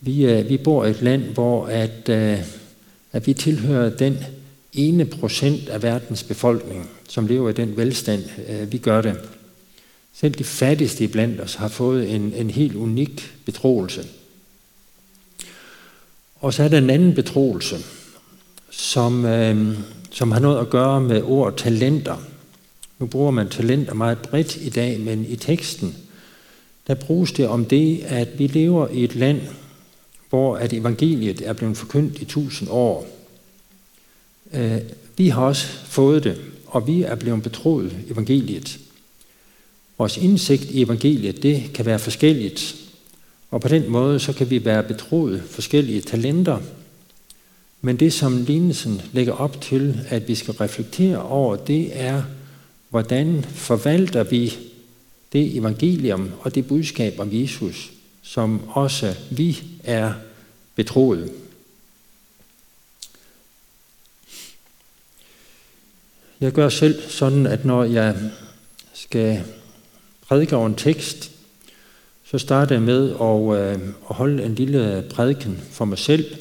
Vi, 0.00 0.24
er, 0.24 0.42
vi 0.42 0.56
bor 0.56 0.84
i 0.84 0.90
et 0.90 1.02
land, 1.02 1.22
hvor 1.22 1.66
at, 1.66 2.08
øh, 2.08 2.38
at 3.12 3.26
vi 3.26 3.34
tilhører 3.34 3.96
den 3.96 4.18
ene 4.72 5.04
procent 5.04 5.68
af 5.68 5.82
verdens 5.82 6.22
befolkning, 6.22 6.90
som 7.08 7.26
lever 7.26 7.50
i 7.50 7.52
den 7.52 7.76
velstand, 7.76 8.24
vi 8.66 8.78
gør 8.78 9.00
det. 9.00 9.16
Selv 10.14 10.34
de 10.34 10.44
fattigste 10.44 11.08
blandt 11.08 11.40
os 11.40 11.54
har 11.54 11.68
fået 11.68 12.14
en, 12.14 12.34
en 12.36 12.50
helt 12.50 12.74
unik 12.74 13.34
betroelse. 13.44 14.06
Og 16.40 16.54
så 16.54 16.62
er 16.62 16.68
der 16.68 16.78
en 16.78 16.90
anden 16.90 17.14
betroelse, 17.14 17.76
som, 18.72 19.24
øh, 19.24 19.78
som 20.10 20.32
har 20.32 20.40
noget 20.40 20.60
at 20.60 20.70
gøre 20.70 21.00
med 21.00 21.22
ord 21.22 21.56
talenter. 21.56 22.16
Nu 22.98 23.06
bruger 23.06 23.30
man 23.30 23.48
talenter 23.48 23.94
meget 23.94 24.18
bredt 24.18 24.56
i 24.56 24.68
dag, 24.68 25.00
men 25.00 25.26
i 25.28 25.36
teksten, 25.36 25.96
der 26.86 26.94
bruges 26.94 27.32
det 27.32 27.48
om 27.48 27.64
det, 27.64 28.00
at 28.02 28.38
vi 28.38 28.46
lever 28.46 28.88
i 28.88 29.04
et 29.04 29.14
land, 29.14 29.40
hvor 30.30 30.56
at 30.56 30.72
evangeliet 30.72 31.42
er 31.48 31.52
blevet 31.52 31.76
forkyndt 31.76 32.18
i 32.18 32.24
tusind 32.24 32.68
år. 32.72 33.06
Øh, 34.52 34.78
vi 35.16 35.28
har 35.28 35.42
også 35.42 35.66
fået 35.66 36.24
det, 36.24 36.40
og 36.66 36.86
vi 36.86 37.02
er 37.02 37.14
blevet 37.14 37.42
betroet 37.42 37.96
evangeliet. 38.10 38.78
Vores 39.98 40.16
indsigt 40.16 40.64
i 40.64 40.82
evangeliet, 40.82 41.42
det 41.42 41.70
kan 41.74 41.86
være 41.86 41.98
forskelligt, 41.98 42.76
og 43.50 43.60
på 43.60 43.68
den 43.68 43.90
måde, 43.90 44.20
så 44.20 44.32
kan 44.32 44.50
vi 44.50 44.64
være 44.64 44.82
betroet 44.82 45.42
forskellige 45.50 46.00
talenter. 46.00 46.58
Men 47.84 47.96
det, 47.96 48.12
som 48.12 48.44
lignelsen 48.44 49.02
lægger 49.12 49.32
op 49.32 49.60
til, 49.60 50.00
at 50.08 50.28
vi 50.28 50.34
skal 50.34 50.54
reflektere 50.54 51.22
over, 51.22 51.56
det 51.56 52.00
er, 52.00 52.22
hvordan 52.90 53.44
forvalter 53.44 54.22
vi 54.22 54.58
det 55.32 55.56
evangelium 55.56 56.30
og 56.40 56.54
det 56.54 56.68
budskab 56.68 57.14
om 57.18 57.28
Jesus, 57.32 57.90
som 58.22 58.68
også 58.68 59.14
vi 59.30 59.62
er 59.84 60.12
betroet. 60.74 61.32
Jeg 66.40 66.52
gør 66.52 66.68
selv 66.68 67.02
sådan, 67.08 67.46
at 67.46 67.64
når 67.64 67.84
jeg 67.84 68.16
skal 68.94 69.42
prædike 70.26 70.56
over 70.56 70.66
en 70.66 70.74
tekst, 70.74 71.30
så 72.24 72.38
starter 72.38 72.74
jeg 72.74 72.82
med 72.82 73.10
at, 73.10 73.76
øh, 73.80 73.88
at 74.10 74.16
holde 74.16 74.44
en 74.44 74.54
lille 74.54 75.04
prædiken 75.10 75.60
for 75.70 75.84
mig 75.84 75.98
selv. 75.98 76.36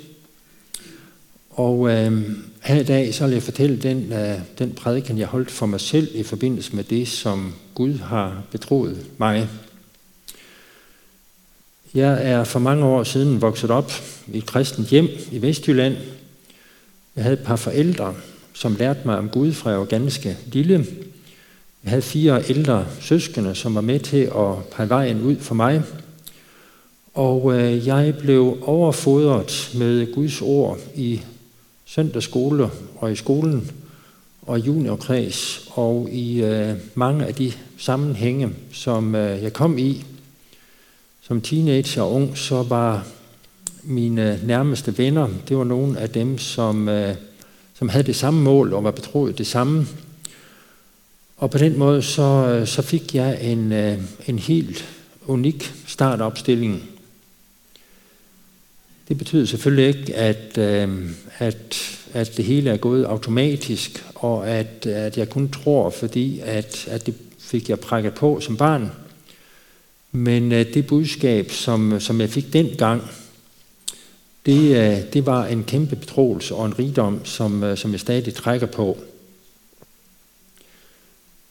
Og 1.62 1.90
øh, 1.90 2.22
her 2.62 2.80
i 2.80 2.84
dag, 2.84 3.14
så 3.14 3.26
vil 3.26 3.34
jeg 3.34 3.44
fortælle 3.44 3.78
den, 3.78 4.14
øh, 4.14 4.40
den 4.60 4.72
prædiken, 4.72 5.18
jeg 5.18 5.28
holdt 5.28 5.52
for 5.52 5.66
mig 5.66 5.80
selv 5.80 6.08
i 6.14 6.24
forbindelse 6.24 6.76
med 6.76 6.84
det, 6.84 7.08
som 7.08 7.54
Gud 7.76 7.94
har 7.94 8.44
betroet 8.52 9.06
mig. 9.18 9.48
Jeg 11.94 12.32
er 12.32 12.44
for 12.44 12.60
mange 12.60 12.86
år 12.86 13.04
siden 13.04 13.42
vokset 13.42 13.72
op 13.72 13.92
i 14.34 14.38
et 14.38 14.46
kristent 14.46 14.88
hjem 14.88 15.08
i 15.32 15.42
Vestjylland. 15.42 15.96
Jeg 17.16 17.24
havde 17.24 17.34
et 17.34 17.46
par 17.46 17.56
forældre, 17.56 18.16
som 18.54 18.76
lærte 18.76 19.00
mig 19.06 19.18
om 19.18 19.30
Gud 19.30 19.52
fra 19.52 19.70
jeg 19.70 19.80
var 19.80 19.86
ganske 19.86 20.38
lille. 20.46 20.86
Jeg 21.84 21.90
havde 21.90 22.02
fire 22.02 22.44
ældre 22.50 22.86
søskende, 23.02 23.56
som 23.56 23.76
var 23.76 23.82
med 23.82 24.00
til 24.00 24.22
at 24.36 24.66
pege 24.72 24.90
vejen 24.90 25.22
ud 25.22 25.36
for 25.36 25.56
mig. 25.56 25.82
Og 27.14 27.60
øh, 27.60 27.88
jeg 27.88 28.16
blev 28.20 28.58
overfodret 28.62 29.72
med 29.76 30.14
Guds 30.14 30.42
ord 30.42 30.80
i 30.96 31.22
søndagsskole 31.92 32.70
og 32.96 33.12
i 33.12 33.16
skolen 33.16 33.72
og 34.42 34.60
i 34.60 34.62
juniorkreds 34.62 35.68
og 35.72 36.10
i 36.12 36.44
øh, 36.44 36.76
mange 36.96 37.26
af 37.26 37.36
de 37.36 37.54
sammenhænge, 37.78 38.50
som 38.72 39.16
øh, 39.16 39.44
jeg 39.44 39.54
kom 39.54 39.78
i 39.78 40.06
som 41.22 41.42
teenager 41.42 42.02
og 42.02 42.14
ung, 42.14 42.38
så 42.38 42.64
var 42.64 43.08
mine 43.84 44.40
nærmeste 44.44 44.98
venner, 44.98 45.28
det 45.48 45.58
var 45.58 45.64
nogle 45.64 46.00
af 46.00 46.10
dem, 46.10 46.38
som, 46.38 46.90
øh, 46.90 47.16
som 47.74 47.90
havde 47.90 48.04
det 48.04 48.16
samme 48.16 48.42
mål 48.42 48.74
og 48.74 48.84
var 48.84 48.92
betroet 48.92 49.38
det 49.38 49.48
samme. 49.48 49.88
Og 51.38 51.52
på 51.52 51.58
den 51.58 51.80
måde, 51.80 52.02
så, 52.02 52.22
øh, 52.22 52.68
så 52.68 52.82
fik 52.82 53.16
jeg 53.16 53.52
en, 53.52 53.72
øh, 53.72 53.98
en 54.28 54.40
helt 54.40 54.86
unik 55.28 55.74
startopstilling. 55.88 56.91
Det 59.12 59.18
betyder 59.18 59.46
selvfølgelig 59.46 59.88
ikke, 59.88 60.16
at, 60.16 60.58
øh, 60.58 61.10
at, 61.38 61.98
at 62.14 62.38
det 62.38 62.46
hele 62.46 62.70
er 62.70 62.78
gået 62.78 63.06
automatisk, 63.06 64.06
og 64.16 64.50
at, 64.50 64.86
at 64.86 65.18
jeg 65.18 65.30
kun 65.30 65.50
tror, 65.50 65.90
fordi 65.90 66.40
at, 66.40 66.88
at 66.88 67.06
det 67.06 67.16
fik 67.40 67.70
jeg 67.70 67.80
prækket 67.80 68.14
på 68.14 68.40
som 68.40 68.58
barn. 68.58 68.92
Men 70.12 70.52
øh, 70.52 70.74
det 70.74 70.88
budskab, 70.88 71.52
som, 71.52 72.00
som 72.00 72.22
jeg 72.22 72.30
fik 72.30 72.54
dengang, 72.54 73.04
det, 74.46 74.76
øh, 74.76 75.14
det 75.14 75.26
var 75.26 75.46
en 75.46 75.64
kæmpe 75.64 75.96
betroelse 75.96 76.56
og 76.56 76.66
en 76.66 76.80
rigdom, 76.80 77.26
som, 77.26 77.64
øh, 77.64 77.78
som 77.78 77.92
jeg 77.92 78.00
stadig 78.00 78.34
trækker 78.34 78.68
på. 78.68 78.98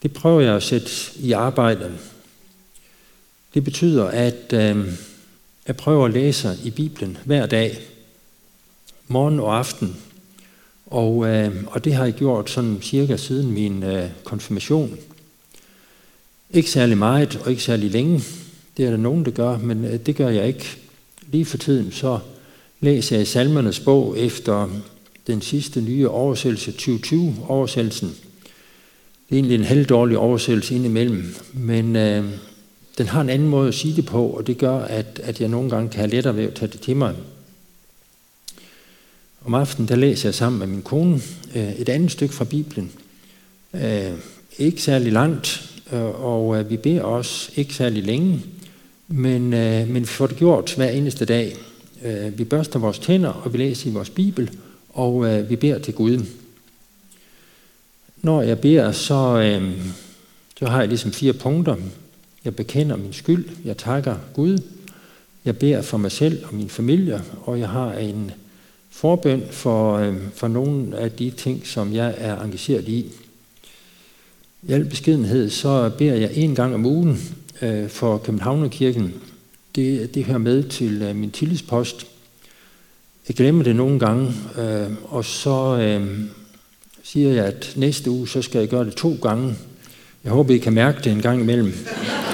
Det 0.02 0.12
prøver 0.12 0.40
jeg 0.40 0.56
at 0.56 0.62
sætte 0.62 0.90
i 1.16 1.32
arbejde. 1.32 1.92
Det 3.54 3.64
betyder, 3.64 4.04
at 4.04 4.52
øh, 4.52 4.86
jeg 5.70 5.76
prøver 5.76 6.06
at 6.06 6.12
læse 6.12 6.58
i 6.64 6.70
Bibelen 6.70 7.18
hver 7.24 7.46
dag, 7.46 7.78
morgen 9.08 9.40
og 9.40 9.58
aften. 9.58 9.96
Og, 10.86 11.26
øh, 11.26 11.64
og 11.66 11.84
det 11.84 11.94
har 11.94 12.04
jeg 12.04 12.14
gjort 12.14 12.50
sådan 12.50 12.78
cirka 12.82 13.16
siden 13.16 13.50
min 13.50 13.82
øh, 13.82 14.10
konfirmation. 14.24 14.98
Ikke 16.50 16.70
særlig 16.70 16.98
meget 16.98 17.40
og 17.44 17.50
ikke 17.50 17.62
særlig 17.62 17.90
længe, 17.90 18.22
det 18.76 18.84
er 18.84 18.90
der 18.90 18.96
nogen, 18.96 19.24
der 19.24 19.30
gør, 19.30 19.58
men 19.58 19.84
øh, 19.84 20.00
det 20.06 20.16
gør 20.16 20.28
jeg 20.28 20.46
ikke. 20.46 20.76
Lige 21.32 21.44
for 21.44 21.58
tiden 21.58 21.92
så 21.92 22.18
læser 22.80 23.16
jeg 23.16 23.26
salmernes 23.26 23.80
bog 23.80 24.18
efter 24.18 24.68
den 25.26 25.42
sidste 25.42 25.80
nye 25.80 26.08
oversættelse, 26.08 26.70
2020-oversættelsen. 26.70 28.08
Det 29.28 29.30
er 29.30 29.34
egentlig 29.34 29.54
en 29.54 29.64
halvdårlig 29.64 30.18
oversættelse 30.18 30.74
indimellem, 30.74 31.34
men 31.52 31.96
øh, 31.96 32.24
den 33.00 33.08
har 33.08 33.20
en 33.20 33.30
anden 33.30 33.48
måde 33.48 33.68
at 33.68 33.74
sige 33.74 33.96
det 33.96 34.06
på, 34.06 34.26
og 34.26 34.46
det 34.46 34.58
gør, 34.58 34.78
at, 34.78 35.20
at 35.22 35.40
jeg 35.40 35.48
nogle 35.48 35.70
gange 35.70 35.88
kan 35.88 36.00
have 36.00 36.10
lettere 36.10 36.36
ved 36.36 36.44
at 36.44 36.54
tage 36.54 36.72
det 36.72 36.80
til 36.80 36.96
mig. 36.96 37.14
Om 39.44 39.54
aftenen, 39.54 39.88
der 39.88 39.96
læser 39.96 40.28
jeg 40.28 40.34
sammen 40.34 40.58
med 40.58 40.66
min 40.66 40.82
kone 40.82 41.20
øh, 41.54 41.72
et 41.72 41.88
andet 41.88 42.10
stykke 42.10 42.34
fra 42.34 42.44
Bibelen. 42.44 42.92
Øh, 43.74 44.12
ikke 44.58 44.82
særlig 44.82 45.12
langt, 45.12 45.72
øh, 45.92 46.24
og 46.24 46.58
øh, 46.58 46.70
vi 46.70 46.76
beder 46.76 47.02
også 47.02 47.50
ikke 47.56 47.74
særlig 47.74 48.02
længe. 48.02 48.42
Men, 49.08 49.54
øh, 49.54 49.88
men 49.88 50.02
vi 50.02 50.06
får 50.06 50.26
det 50.26 50.36
gjort 50.36 50.74
hver 50.76 50.88
eneste 50.88 51.24
dag. 51.24 51.56
Øh, 52.04 52.38
vi 52.38 52.44
børster 52.44 52.78
vores 52.78 52.98
tænder, 52.98 53.30
og 53.30 53.52
vi 53.52 53.58
læser 53.58 53.90
i 53.90 53.92
vores 53.92 54.10
Bibel, 54.10 54.50
og 54.88 55.26
øh, 55.26 55.50
vi 55.50 55.56
beder 55.56 55.78
til 55.78 55.94
Gud. 55.94 56.26
Når 58.22 58.42
jeg 58.42 58.60
beder, 58.60 58.92
så, 58.92 59.40
øh, 59.40 59.72
så 60.58 60.66
har 60.66 60.78
jeg 60.78 60.88
ligesom 60.88 61.12
fire 61.12 61.32
punkter. 61.32 61.76
Jeg 62.44 62.56
bekender 62.56 62.96
min 62.96 63.12
skyld, 63.12 63.44
jeg 63.64 63.76
takker 63.76 64.16
Gud, 64.34 64.58
jeg 65.44 65.58
beder 65.58 65.82
for 65.82 65.98
mig 65.98 66.12
selv 66.12 66.44
og 66.44 66.54
min 66.54 66.68
familie, 66.68 67.22
og 67.42 67.58
jeg 67.58 67.68
har 67.68 67.92
en 67.92 68.30
forbøn 68.90 69.42
for, 69.50 69.96
øh, 69.96 70.16
for 70.34 70.48
nogle 70.48 70.98
af 70.98 71.12
de 71.12 71.30
ting, 71.30 71.66
som 71.66 71.94
jeg 71.94 72.14
er 72.18 72.40
engageret 72.40 72.88
i. 72.88 73.06
I 74.62 74.72
al 74.72 74.84
beskedenhed, 74.84 75.50
så 75.50 75.90
beder 75.98 76.14
jeg 76.14 76.30
en 76.34 76.54
gang 76.54 76.74
om 76.74 76.86
ugen 76.86 77.18
øh, 77.62 77.88
for 77.88 78.18
Københavnerkirken. 78.18 79.14
Det, 79.74 80.14
det 80.14 80.24
hører 80.24 80.38
med 80.38 80.62
til 80.62 81.02
øh, 81.02 81.16
min 81.16 81.30
tillidspost. 81.30 82.06
Jeg 83.28 83.36
glemmer 83.36 83.64
det 83.64 83.76
nogle 83.76 83.98
gange, 83.98 84.32
øh, 84.58 84.90
og 85.04 85.24
så 85.24 85.78
øh, 85.78 86.18
siger 87.02 87.32
jeg, 87.32 87.44
at 87.44 87.72
næste 87.76 88.10
uge, 88.10 88.28
så 88.28 88.42
skal 88.42 88.58
jeg 88.58 88.68
gøre 88.68 88.84
det 88.84 88.94
to 88.94 89.16
gange. 89.22 89.54
Jeg 90.24 90.32
håber, 90.32 90.54
I 90.54 90.58
kan 90.58 90.72
mærke 90.72 90.98
det 91.04 91.12
en 91.12 91.22
gang 91.22 91.40
imellem. 91.40 91.72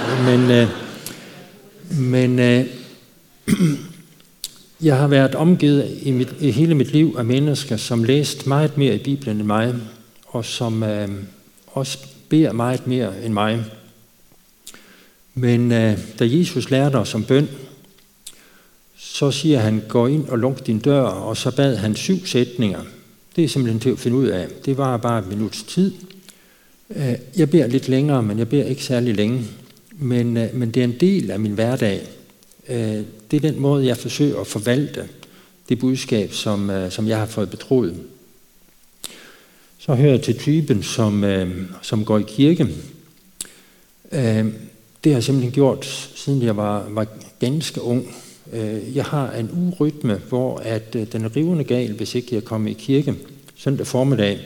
Men, 0.06 0.50
øh, 0.50 0.68
men 1.90 2.38
øh, 2.38 2.66
jeg 4.88 4.96
har 4.96 5.06
været 5.06 5.34
omgivet 5.34 5.98
i, 6.02 6.10
mit, 6.10 6.28
i 6.40 6.50
hele 6.50 6.74
mit 6.74 6.92
liv 6.92 7.14
af 7.18 7.24
mennesker, 7.24 7.76
som 7.76 8.04
læst 8.04 8.46
meget 8.46 8.78
mere 8.78 8.94
i 8.94 8.98
Bibelen 8.98 9.36
end 9.36 9.46
mig, 9.46 9.74
og 10.26 10.44
som 10.44 10.82
øh, 10.82 11.08
også 11.66 11.98
beder 12.28 12.52
meget 12.52 12.86
mere 12.86 13.24
end 13.24 13.32
mig. 13.32 13.64
Men 15.34 15.72
øh, 15.72 15.98
da 16.18 16.24
Jesus 16.28 16.70
lærte 16.70 16.96
os 16.96 17.14
om 17.14 17.24
bøn, 17.24 17.48
så 18.96 19.30
siger 19.30 19.58
han, 19.58 19.82
gå 19.88 20.06
ind 20.06 20.28
og 20.28 20.38
luk 20.38 20.66
din 20.66 20.78
dør, 20.78 21.02
og 21.02 21.36
så 21.36 21.56
bad 21.56 21.76
han 21.76 21.94
syv 21.94 22.26
sætninger. 22.26 22.80
Det 23.36 23.44
er 23.44 23.48
simpelthen 23.48 23.80
til 23.80 23.90
at 23.90 23.98
finde 23.98 24.16
ud 24.16 24.26
af. 24.26 24.48
Det 24.64 24.78
var 24.78 24.96
bare 24.96 25.18
et 25.18 25.28
minuts 25.28 25.62
tid. 25.62 25.92
Øh, 26.96 27.14
jeg 27.36 27.50
beder 27.50 27.66
lidt 27.66 27.88
længere, 27.88 28.22
men 28.22 28.38
jeg 28.38 28.48
beder 28.48 28.64
ikke 28.64 28.84
særlig 28.84 29.14
længe. 29.14 29.44
Men, 29.98 30.36
øh, 30.36 30.54
men 30.54 30.70
det 30.70 30.80
er 30.80 30.84
en 30.84 31.00
del 31.00 31.30
af 31.30 31.40
min 31.40 31.52
hverdag. 31.52 32.06
Øh, 32.68 33.02
det 33.30 33.36
er 33.36 33.40
den 33.40 33.60
måde, 33.60 33.86
jeg 33.86 33.96
forsøger 33.96 34.40
at 34.40 34.46
forvalte 34.46 35.08
det 35.68 35.78
budskab, 35.78 36.32
som, 36.32 36.70
øh, 36.70 36.90
som 36.90 37.08
jeg 37.08 37.18
har 37.18 37.26
fået 37.26 37.50
betroet. 37.50 38.02
Så 39.78 39.94
hører 39.94 40.10
jeg 40.10 40.22
til 40.22 40.38
typen, 40.38 40.82
som, 40.82 41.24
øh, 41.24 41.62
som 41.82 42.04
går 42.04 42.18
i 42.18 42.24
kirke. 42.28 42.68
Øh, 44.12 44.44
det 45.04 45.12
har 45.12 45.16
jeg 45.16 45.24
simpelthen 45.24 45.52
gjort, 45.52 46.10
siden 46.14 46.42
jeg 46.42 46.56
var, 46.56 46.88
var 46.88 47.06
ganske 47.40 47.82
ung. 47.82 48.16
Jeg 48.94 49.04
har 49.04 49.32
en 49.32 49.50
urytme, 49.52 50.20
hvor 50.28 50.58
at 50.58 50.92
den 50.92 51.24
er 51.24 51.36
rivende 51.36 51.64
gal, 51.64 51.92
hvis 51.92 52.14
ikke 52.14 52.34
jeg 52.34 52.44
kommer 52.44 52.70
i 52.70 52.72
kirke 52.72 53.14
søndag 53.56 53.86
formiddag. 53.86 54.40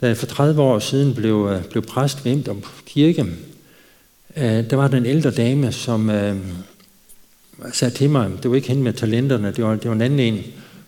Da 0.00 0.06
jeg 0.06 0.16
for 0.16 0.26
30 0.26 0.62
år 0.62 0.78
siden 0.78 1.14
blev, 1.14 1.60
blev 1.70 1.82
præst 1.82 2.24
ved 2.24 2.48
om 2.48 2.62
Kirke, 2.86 3.26
øh, 4.36 4.70
der 4.70 4.76
var 4.76 4.88
den 4.88 4.98
en 4.98 5.06
ældre 5.06 5.30
dame, 5.30 5.72
som 5.72 6.10
øh, 6.10 6.36
sagde 7.72 7.94
til 7.94 8.10
mig, 8.10 8.30
det 8.42 8.50
var 8.50 8.56
ikke 8.56 8.68
hende 8.68 8.82
med 8.82 8.92
talenterne, 8.92 9.52
det 9.56 9.64
var, 9.64 9.74
det 9.74 9.84
var 9.84 9.92
en 9.92 10.00
anden 10.00 10.20
en, 10.20 10.42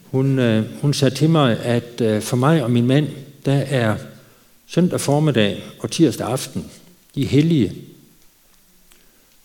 hun, 0.05 0.39
øh, 0.39 0.65
hun 0.81 0.95
sagde 0.95 1.15
til 1.15 1.31
mig, 1.31 1.61
at 1.61 2.01
øh, 2.01 2.23
for 2.23 2.37
mig 2.37 2.65
og 2.65 2.71
min 2.71 2.87
mand, 2.87 3.09
der 3.45 3.53
er 3.55 3.97
søndag 4.67 5.01
formiddag 5.01 5.63
og 5.79 5.91
tirsdag 5.91 6.27
aften, 6.27 6.65
de 7.15 7.23
er 7.23 7.27
hellige. 7.27 7.73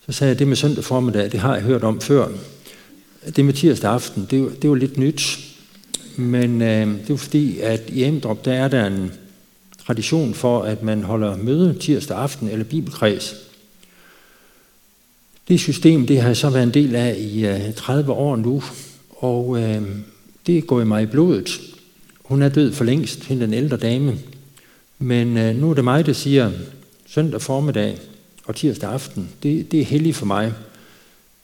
Så 0.06 0.12
sagde 0.12 0.30
jeg, 0.30 0.40
det 0.40 0.48
med 0.48 0.56
søndag 0.56 0.84
formiddag, 0.84 1.32
det 1.32 1.40
har 1.40 1.54
jeg 1.54 1.64
hørt 1.64 1.84
om 1.84 2.02
før. 2.02 2.28
Det 3.36 3.46
med 3.46 3.54
tirsdag 3.54 3.92
aften, 3.92 4.28
det, 4.32 4.62
det 4.62 4.70
var 4.70 4.76
lidt 4.76 4.98
nyt. 4.98 5.40
Men 6.16 6.62
øh, 6.62 6.88
det 6.88 7.10
var 7.10 7.16
fordi, 7.16 7.60
at 7.60 7.82
i 7.90 8.04
Emdrup, 8.04 8.46
der 8.46 8.54
er 8.54 8.68
der 8.68 8.86
en, 8.86 9.12
tradition 9.86 10.34
for, 10.34 10.62
at 10.62 10.84
man 10.84 11.04
holder 11.04 11.38
møde 11.38 11.78
tirsdag 11.80 12.18
aften 12.18 12.50
eller 12.50 12.66
bibelkreds. 12.66 13.36
Det 15.52 15.60
system, 15.60 16.08
det 16.08 16.22
har 16.22 16.30
jeg 16.30 16.38
så 16.38 16.50
været 16.50 16.64
en 16.64 16.74
del 16.74 16.96
af 16.96 17.16
i 17.20 17.46
øh, 17.46 17.74
30 17.74 18.12
år 18.12 18.36
nu, 18.36 18.64
og 19.10 19.62
øh, 19.62 19.82
det 20.48 20.68
går 20.68 20.82
i 20.82 20.86
mig 20.86 21.04
i 21.04 21.06
blodet. 21.06 21.62
Hun 22.24 22.42
er 22.42 22.50
død 22.50 22.74
for 22.74 22.84
længst, 22.84 23.24
hende 23.24 23.46
den 23.46 23.54
ældre 23.54 23.78
dame. 23.78 24.20
Men 25.00 25.38
øh, 25.38 25.56
nu 25.56 25.70
er 25.70 25.74
det 25.74 25.84
mig, 25.84 26.06
der 26.06 26.14
siger, 26.14 26.52
søndag 27.08 27.42
formiddag 27.42 27.98
og 28.46 28.56
tirsdag 28.56 28.90
aften, 28.90 29.30
det, 29.44 29.72
det 29.72 29.80
er 29.80 29.86
heldigt 29.86 30.16
for 30.16 30.26
mig. 30.26 30.54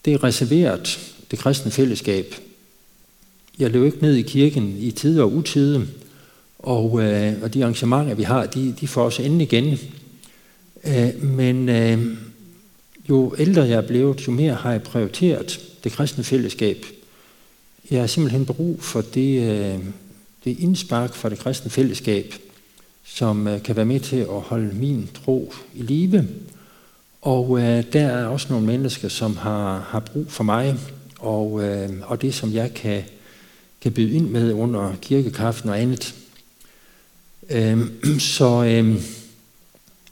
Det 0.05 0.13
er 0.13 0.23
reserveret 0.23 1.13
det 1.31 1.39
kristne 1.39 1.71
fællesskab. 1.71 2.35
Jeg 3.59 3.69
løber 3.69 3.85
ikke 3.85 4.01
ned 4.01 4.15
i 4.15 4.21
kirken 4.21 4.77
i 4.79 4.91
tid 4.91 5.19
og 5.19 5.33
utide, 5.33 5.87
og, 6.59 7.03
øh, 7.03 7.33
og 7.41 7.53
de 7.53 7.63
arrangementer, 7.63 8.13
vi 8.13 8.23
har, 8.23 8.45
de, 8.45 8.75
de 8.79 8.87
får 8.87 9.03
os 9.03 9.19
endelig 9.19 9.53
igen. 9.53 9.79
Øh, 10.83 11.23
men 11.23 11.69
øh, 11.69 12.17
jo 13.09 13.35
ældre 13.37 13.61
jeg 13.61 13.77
er 13.77 13.87
blevet, 13.87 14.27
jo 14.27 14.31
mere 14.31 14.53
har 14.53 14.71
jeg 14.71 14.83
prioriteret 14.83 15.59
det 15.83 15.91
kristne 15.91 16.23
fællesskab. 16.23 16.85
Jeg 17.91 17.99
har 17.99 18.07
simpelthen 18.07 18.45
brug 18.45 18.83
for 18.83 19.01
det, 19.01 19.41
øh, 19.41 19.79
det 20.43 20.59
indspark 20.59 21.13
fra 21.13 21.29
det 21.29 21.39
kristne 21.39 21.71
fællesskab, 21.71 22.33
som 23.05 23.47
øh, 23.47 23.63
kan 23.63 23.75
være 23.75 23.85
med 23.85 23.99
til 23.99 24.17
at 24.17 24.41
holde 24.41 24.75
min 24.75 25.09
tro 25.23 25.53
i 25.75 25.81
live. 25.81 26.27
Og 27.21 27.59
øh, 27.59 27.83
der 27.93 28.07
er 28.07 28.25
også 28.25 28.47
nogle 28.49 28.65
mennesker, 28.65 29.07
som 29.07 29.37
har, 29.37 29.79
har 29.79 29.99
brug 29.99 30.31
for 30.31 30.43
mig, 30.43 30.75
og, 31.19 31.63
øh, 31.63 31.89
og 32.03 32.21
det, 32.21 32.33
som 32.33 32.53
jeg 32.53 32.73
kan, 32.73 33.03
kan 33.81 33.91
byde 33.91 34.15
ind 34.15 34.29
med 34.29 34.53
under 34.53 34.95
kirkekaffen 35.01 35.69
og 35.69 35.81
andet. 35.81 36.15
Øh, 37.49 37.79
så 38.19 38.63
øh, 38.63 39.01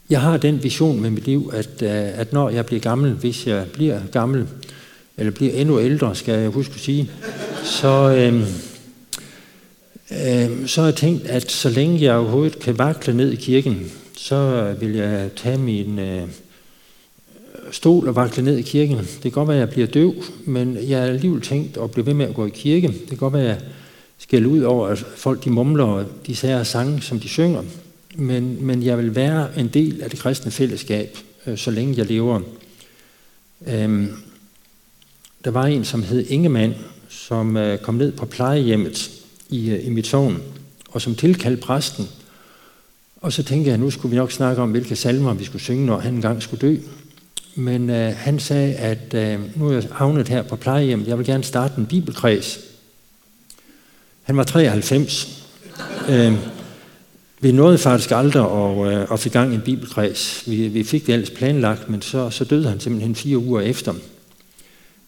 jeg 0.09 0.21
har 0.21 0.37
den 0.37 0.63
vision 0.63 1.01
med 1.01 1.09
mit 1.09 1.25
liv, 1.25 1.51
at, 1.53 1.81
øh, 1.81 2.19
at 2.19 2.33
når 2.33 2.49
jeg 2.49 2.65
bliver 2.65 2.79
gammel, 2.79 3.11
hvis 3.11 3.47
jeg 3.47 3.65
bliver 3.73 3.99
gammel, 4.11 4.47
eller 5.17 5.31
bliver 5.31 5.53
endnu 5.53 5.79
ældre, 5.79 6.15
skal 6.15 6.39
jeg 6.39 6.49
huske 6.49 6.73
at 6.73 6.79
sige, 6.79 7.09
så, 7.63 8.15
øhm, 8.17 8.43
øhm, 10.11 10.67
så 10.67 10.81
har 10.81 10.87
jeg 10.87 10.95
tænkt, 10.95 11.25
at 11.25 11.51
så 11.51 11.69
længe 11.69 12.01
jeg 12.01 12.15
overhovedet 12.15 12.59
kan 12.59 12.77
vakle 12.77 13.13
ned 13.13 13.31
i 13.31 13.35
kirken, 13.35 13.91
så 14.17 14.73
vil 14.79 14.93
jeg 14.95 15.29
tage 15.35 15.57
min 15.57 15.99
øh, 15.99 16.27
stol 17.71 18.07
og 18.07 18.15
vakle 18.15 18.43
ned 18.43 18.57
i 18.57 18.61
kirken. 18.61 18.97
Det 18.97 19.21
kan 19.21 19.31
godt 19.31 19.47
være, 19.47 19.57
at 19.57 19.61
jeg 19.61 19.69
bliver 19.69 19.87
døv, 19.87 20.13
men 20.45 20.77
jeg 20.87 20.99
har 20.99 21.07
alligevel 21.07 21.41
tænkt 21.41 21.77
at 21.77 21.91
blive 21.91 22.05
ved 22.05 22.13
med 22.13 22.25
at 22.25 22.35
gå 22.35 22.45
i 22.45 22.49
kirke. 22.49 22.87
Det 22.87 23.09
kan 23.09 23.17
godt 23.17 23.33
være, 23.33 23.43
at 23.43 23.49
jeg 23.49 23.61
skal 24.17 24.45
ud 24.45 24.61
over, 24.61 24.87
at 24.87 24.97
folk 24.97 25.43
de 25.43 25.49
mumler 25.49 26.03
de 26.27 26.35
sager 26.35 26.63
sange, 26.63 27.01
som 27.01 27.19
de 27.19 27.27
synger. 27.27 27.63
Men, 28.17 28.65
men 28.65 28.83
jeg 28.83 28.97
vil 28.97 29.15
være 29.15 29.59
en 29.59 29.67
del 29.67 30.01
af 30.01 30.09
det 30.09 30.19
kristne 30.19 30.51
fællesskab, 30.51 31.17
øh, 31.47 31.57
så 31.57 31.71
længe 31.71 31.97
jeg 31.97 32.05
lever. 32.05 32.41
Øhm, 33.67 34.13
der 35.45 35.51
var 35.51 35.65
en, 35.65 35.85
som 35.85 36.03
hed 36.03 36.25
Ingemann, 36.27 36.75
som 37.09 37.57
øh, 37.57 37.77
kom 37.77 37.95
ned 37.95 38.11
på 38.11 38.25
plejehjemmet 38.25 39.11
i, 39.49 39.69
øh, 39.69 39.87
i 39.87 39.89
mit 39.89 40.07
sovn, 40.07 40.41
og 40.89 41.01
som 41.01 41.15
tilkaldte 41.15 41.61
præsten. 41.61 42.07
Og 43.21 43.33
så 43.33 43.43
tænkte 43.43 43.67
jeg, 43.67 43.73
at 43.73 43.79
nu 43.79 43.91
skulle 43.91 44.09
vi 44.09 44.17
nok 44.17 44.31
snakke 44.31 44.61
om, 44.61 44.71
hvilke 44.71 44.95
salmer 44.95 45.33
vi 45.33 45.43
skulle 45.43 45.61
synge, 45.61 45.85
når 45.85 45.99
han 45.99 46.13
engang 46.13 46.43
skulle 46.43 46.67
dø. 46.67 46.77
Men 47.55 47.89
øh, 47.89 48.15
han 48.15 48.39
sagde, 48.39 48.75
at 48.75 49.13
øh, 49.13 49.39
nu 49.57 49.67
er 49.67 49.73
jeg 49.73 49.87
havnet 49.91 50.27
her 50.27 50.43
på 50.43 50.55
plejehjemmet, 50.55 51.07
jeg 51.07 51.17
vil 51.17 51.25
gerne 51.25 51.43
starte 51.43 51.73
en 51.77 51.85
bibelkreds. 51.85 52.59
Han 54.23 54.37
var 54.37 54.43
93. 54.43 55.43
Øh, 56.09 56.54
vi 57.45 57.51
nåede 57.51 57.77
faktisk 57.77 58.11
aldrig 58.11 58.43
at, 58.43 58.93
øh, 58.93 59.07
at 59.11 59.19
få 59.19 59.29
gang 59.29 59.51
i 59.51 59.55
en 59.55 59.61
bibelkreds. 59.61 60.43
Vi, 60.47 60.67
vi 60.67 60.83
fik 60.83 61.07
det 61.07 61.13
ellers 61.13 61.29
planlagt, 61.29 61.89
men 61.89 62.01
så, 62.01 62.29
så 62.29 62.43
døde 62.43 62.69
han 62.69 62.79
simpelthen 62.79 63.15
fire 63.15 63.37
uger 63.37 63.61
efter. 63.61 63.93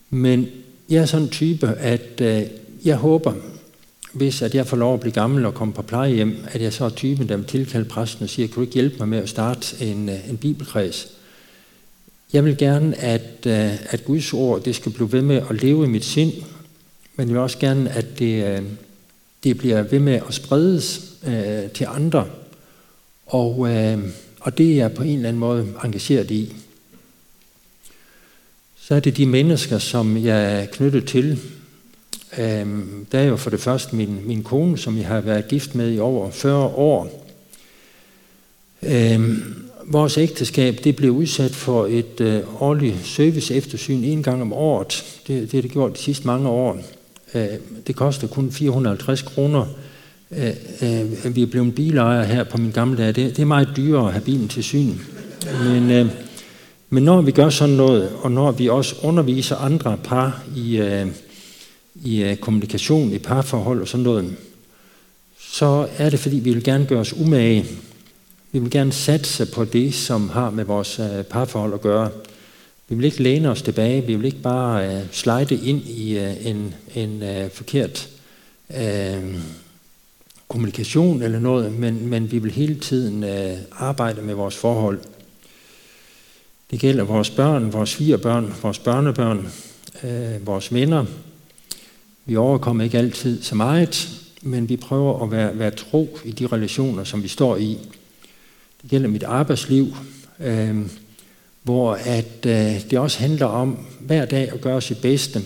Men 0.10 0.48
jeg 0.90 1.02
er 1.02 1.06
sådan 1.06 1.24
en 1.24 1.30
type, 1.30 1.68
at 1.68 2.22
øh, 2.22 2.42
jeg 2.86 2.96
håber, 2.96 3.34
hvis 4.14 4.42
at 4.42 4.56
jeg 4.56 4.68
får 4.68 4.78
lov 4.78 4.94
at 4.94 5.00
blive 5.00 5.14
gammel 5.14 5.46
og 5.46 5.54
komme 5.54 5.74
på 5.74 5.82
plejehjem, 5.82 6.38
at 6.52 6.62
jeg 6.62 6.74
så 6.74 6.86
er 6.86 6.90
typen, 6.90 7.30
der 7.30 7.38
vil 7.38 7.46
tilkalde 7.46 7.90
præsten 7.90 8.24
og 8.24 8.30
siger, 8.30 8.48
kan 8.48 8.56
du 8.56 8.62
ikke 8.62 8.74
hjælpe 8.74 8.96
mig 9.00 9.08
med 9.08 9.18
at 9.18 9.30
starte 9.30 9.86
en, 9.86 10.10
øh, 10.10 10.30
en 10.30 10.38
bibelkreds? 10.38 11.08
Jeg 12.34 12.46
vil 12.46 12.58
gerne, 12.58 12.98
at, 12.98 13.46
øh, 13.46 13.94
at 13.94 14.06
Guds 14.06 14.34
ord 14.34 14.64
det 14.64 14.76
skal 14.76 14.92
blive 14.92 15.12
ved 15.12 15.22
med 15.22 15.42
at 15.50 15.62
leve 15.62 15.86
i 15.86 15.90
mit 15.90 16.06
sind, 16.06 16.34
men 17.16 17.28
jeg 17.28 17.34
vil 17.34 17.42
også 17.42 17.58
gerne, 17.58 17.90
at 17.90 18.20
det, 18.20 18.46
øh, 18.46 18.62
det 19.44 19.58
bliver 19.58 19.82
ved 19.82 20.00
med 20.00 20.20
at 20.28 20.34
spredes 20.34 21.17
øh, 21.28 21.72
til 21.72 21.88
andre, 21.90 22.28
og, 23.26 23.70
øh, 23.70 24.00
og 24.40 24.58
det 24.58 24.72
er 24.72 24.76
jeg 24.76 24.94
på 24.94 25.04
en 25.04 25.16
eller 25.16 25.30
anden 25.30 25.40
måde 25.40 25.68
engageret 25.84 26.32
i. 26.32 26.56
Så 28.76 28.96
er 28.96 29.00
det 29.00 29.18
de 29.18 29.26
mennesker, 29.26 29.78
som 29.78 30.18
jeg 30.18 30.62
er 30.62 30.66
knyttet 30.66 31.06
til. 31.06 31.40
Øh, 32.38 32.68
der 33.12 33.20
er 33.20 33.24
jo 33.24 33.36
for 33.36 33.50
det 33.50 33.60
første 33.60 33.96
min, 33.96 34.20
min 34.28 34.44
kone, 34.44 34.78
som 34.78 34.98
jeg 34.98 35.08
har 35.08 35.22
været 35.22 35.48
gift 35.48 35.76
med 35.76 35.94
i 35.94 36.00
over 36.00 36.32
40 36.32 36.66
år. 36.66 37.28
Øh, 38.84 39.38
vores 39.86 40.18
ægteskab 40.18 40.80
det 40.84 40.96
blev 40.96 41.12
udsat 41.12 41.52
for 41.52 41.86
et 41.86 42.22
øh, 42.22 42.62
årligt 42.62 43.06
service 43.06 43.56
eftersyn 43.56 44.04
en 44.04 44.24
gang 44.24 44.42
om 44.42 44.54
året. 44.54 45.20
Det, 45.28 45.52
det 45.52 45.58
er 45.58 45.62
det 45.62 45.72
gjort 45.72 45.94
de 45.94 45.98
sidste 45.98 46.28
mange 46.28 46.50
år. 46.50 46.80
Øh, 47.34 47.48
det 47.88 47.96
koster 47.96 48.28
kun 48.28 48.52
450 48.52 49.22
kroner. 49.22 49.66
Øh, 50.32 50.54
øh, 50.82 51.36
vi 51.36 51.42
er 51.42 51.48
blevet 51.48 51.76
bilejere 51.76 52.26
her 52.26 52.44
på 52.44 52.58
min 52.58 52.72
gamle 52.72 52.98
dag. 52.98 53.08
Det, 53.08 53.16
det 53.16 53.40
er 53.40 53.46
meget 53.46 53.70
dyrere 53.78 54.08
at 54.08 54.12
have 54.12 54.24
bilen 54.24 54.48
til 54.48 54.64
syn. 54.64 54.94
Men, 55.64 55.92
øh, 55.92 56.12
men 56.90 57.04
når 57.04 57.22
vi 57.22 57.32
gør 57.32 57.50
sådan 57.50 57.76
noget, 57.76 58.12
og 58.22 58.32
når 58.32 58.52
vi 58.52 58.70
også 58.70 58.96
underviser 59.04 59.56
andre 59.56 59.98
par 60.04 60.44
i, 60.56 60.78
øh, 60.78 61.08
i 61.96 62.24
øh, 62.24 62.38
kommunikation, 62.38 63.12
i 63.12 63.18
parforhold 63.18 63.82
og 63.82 63.88
sådan 63.88 64.04
noget, 64.04 64.36
så 65.40 65.88
er 65.98 66.10
det, 66.10 66.20
fordi 66.20 66.36
vi 66.36 66.54
vil 66.54 66.64
gerne 66.64 66.86
gøre 66.86 67.00
os 67.00 67.14
umage. 67.14 67.66
Vi 68.52 68.60
vil 68.60 68.72
gerne 68.72 68.92
satse 68.92 69.46
på 69.46 69.66
det, 69.66 69.94
som 69.94 70.30
har 70.30 70.50
med 70.50 70.64
vores 70.64 71.02
parforhold 71.30 71.74
at 71.74 71.82
gøre. 71.82 72.10
Vi 72.90 72.96
vil 72.96 73.06
ikke 73.06 73.24
læne 73.24 73.50
os 73.50 73.62
tilbage, 73.62 74.06
vi 74.06 74.16
vil 74.16 74.26
ikke 74.26 74.42
bare 74.42 74.96
uh, 74.96 75.02
slide 75.12 75.56
ind 75.66 75.82
i 75.82 76.18
uh, 76.18 76.48
en, 76.48 76.74
en 76.96 77.24
forkert 77.54 78.10
øh, 78.78 79.40
kommunikation 80.58 81.22
eller 81.22 81.40
noget, 81.40 81.74
men, 81.74 82.08
men 82.10 82.32
vi 82.32 82.40
vil 82.40 82.52
hele 82.52 82.76
tiden 82.76 83.24
øh, 83.24 83.58
arbejde 83.72 84.22
med 84.22 84.34
vores 84.34 84.56
forhold. 84.56 85.00
Det 86.72 86.80
gælder 86.80 87.04
vores 87.04 87.30
børn, 87.30 87.74
vores 87.74 87.90
svigerbørn, 87.90 88.54
vores 88.62 88.80
børnebørn, 88.80 89.52
øh, 90.04 90.48
vores 90.48 90.74
venner. 90.74 91.06
Vi 92.26 92.36
overkommer 92.36 92.84
ikke 92.84 92.98
altid 92.98 93.44
så 93.44 93.56
meget, 93.56 94.10
men 94.42 94.70
vi 94.70 94.78
prøver 94.78 95.24
at 95.24 95.32
være, 95.32 95.60
være 95.60 95.72
tro 95.72 96.20
i 96.26 96.32
de 96.32 96.48
relationer, 96.48 97.04
som 97.04 97.24
vi 97.24 97.28
står 97.28 97.58
i. 97.58 97.78
Det 98.82 98.90
gælder 98.90 99.10
mit 99.10 99.24
arbejdsliv. 99.24 99.96
øh, 100.40 100.78
hvor 101.64 101.94
at 101.94 102.46
øh, 102.46 102.90
det 102.90 103.00
også 103.00 103.20
handler 103.20 103.46
om 103.46 103.78
hver 104.00 104.26
dag 104.26 104.52
at 104.54 104.62
gøre 104.62 104.82
sit 104.82 104.98
bedste, 105.02 105.42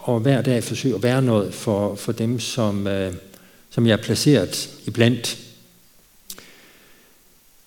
og 0.00 0.20
hver 0.20 0.42
dag 0.42 0.64
forsøge 0.64 0.94
at 0.94 1.02
være 1.02 1.22
noget 1.22 1.54
for, 1.54 1.94
for 1.94 2.12
dem, 2.12 2.40
som, 2.40 2.86
øh, 2.86 3.12
som 3.70 3.86
jeg 3.86 3.92
er 3.92 4.02
placeret 4.02 4.70
iblandt. 4.86 5.38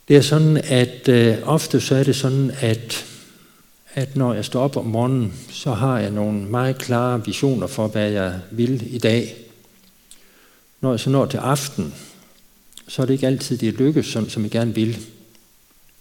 Det 0.07 0.15
er 0.15 0.21
sådan, 0.21 0.57
at 0.57 1.09
øh, 1.09 1.37
ofte 1.43 1.81
så 1.81 1.95
er 1.95 2.03
det 2.03 2.15
sådan, 2.15 2.51
at, 2.59 3.05
at 3.93 4.15
når 4.15 4.33
jeg 4.33 4.45
står 4.45 4.63
op 4.63 4.77
om 4.77 4.85
morgenen, 4.85 5.33
så 5.49 5.73
har 5.73 5.99
jeg 5.99 6.11
nogle 6.11 6.41
meget 6.41 6.77
klare 6.77 7.25
visioner 7.25 7.67
for, 7.67 7.87
hvad 7.87 8.11
jeg 8.11 8.39
vil 8.51 8.95
i 8.95 8.97
dag. 8.97 9.35
Når 10.81 10.91
jeg 10.91 10.99
så 10.99 11.09
når 11.09 11.25
til 11.25 11.37
aften, 11.37 11.93
så 12.87 13.01
er 13.01 13.05
det 13.05 13.13
ikke 13.13 13.27
altid, 13.27 13.57
det 13.57 13.73
lykkes, 13.73 14.05
som, 14.05 14.29
som 14.29 14.43
jeg 14.43 14.51
gerne 14.51 14.75
vil. 14.75 14.97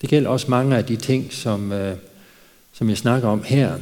Det 0.00 0.10
gælder 0.10 0.30
også 0.30 0.50
mange 0.50 0.76
af 0.76 0.84
de 0.84 0.96
ting, 0.96 1.32
som, 1.32 1.72
øh, 1.72 1.96
som 2.72 2.88
jeg 2.88 2.98
snakker 2.98 3.28
om 3.28 3.42
her. 3.42 3.78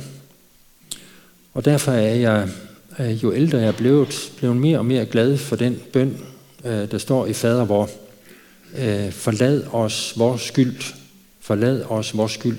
Og 1.55 1.65
derfor 1.65 1.93
er 1.93 2.15
jeg, 2.15 2.49
øh, 3.01 3.23
jo 3.23 3.35
ældre 3.35 3.59
jeg 3.59 3.69
er 3.69 3.73
blevet, 3.73 4.33
blevet 4.37 4.57
mere 4.57 4.79
og 4.79 4.87
mere 4.87 5.07
glad 5.07 5.37
for 5.39 5.57
den 5.57 5.83
bøn, 5.93 6.19
øh, 6.65 6.91
der 6.91 6.99
står 6.99 7.27
i 7.27 7.33
fader 7.33 7.65
vor. 7.65 7.91
Øh, 8.79 9.13
forlad 9.13 9.67
os 9.73 10.13
vores 10.17 10.43
skyld. 10.43 10.95
Forlad 11.41 11.83
os 11.83 12.17
vores 12.17 12.33
skyld. 12.33 12.59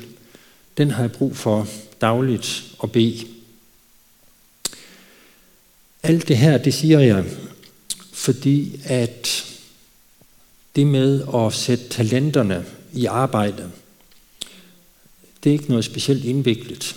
Den 0.77 0.91
har 0.91 1.03
jeg 1.03 1.11
brug 1.11 1.37
for 1.37 1.67
dagligt 2.01 2.63
at 2.83 2.91
bede. 2.91 3.27
Alt 6.03 6.27
det 6.27 6.37
her, 6.37 6.57
det 6.57 6.73
siger 6.73 6.99
jeg, 6.99 7.25
fordi 8.13 8.81
at 8.85 9.45
det 10.75 10.87
med 10.87 11.23
at 11.35 11.53
sætte 11.53 11.89
talenterne 11.89 12.65
i 12.93 13.05
arbejde, 13.05 13.71
det 15.43 15.49
er 15.49 15.53
ikke 15.53 15.69
noget 15.69 15.85
specielt 15.85 16.25
indviklet. 16.25 16.95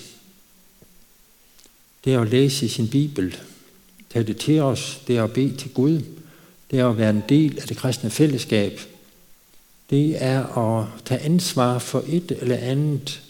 Det 2.04 2.14
er 2.14 2.20
at 2.20 2.30
læse 2.30 2.66
i 2.66 2.68
sin 2.68 2.88
bibel, 2.88 3.36
tage 4.12 4.24
det 4.24 4.36
til 4.36 4.60
os, 4.60 5.00
det 5.06 5.16
er 5.16 5.24
at 5.24 5.32
bede 5.32 5.56
til 5.56 5.70
Gud, 5.70 6.00
det 6.70 6.78
er 6.78 6.88
at 6.88 6.98
være 6.98 7.10
en 7.10 7.22
del 7.28 7.58
af 7.60 7.68
det 7.68 7.76
kristne 7.76 8.10
fællesskab, 8.10 8.80
det 9.90 10.22
er 10.22 10.58
at 10.58 10.86
tage 11.04 11.20
ansvar 11.20 11.78
for 11.78 12.04
et 12.08 12.32
eller 12.40 12.56
andet, 12.56 13.22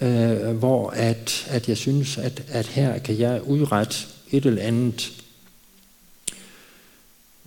øh, 0.00 0.56
hvor 0.56 0.90
at, 0.90 1.46
at 1.48 1.68
jeg 1.68 1.76
synes, 1.76 2.18
at, 2.18 2.42
at 2.48 2.66
her 2.66 2.98
kan 2.98 3.18
jeg 3.18 3.40
udrette 3.46 3.96
et 4.30 4.46
eller 4.46 4.62
andet. 4.62 5.12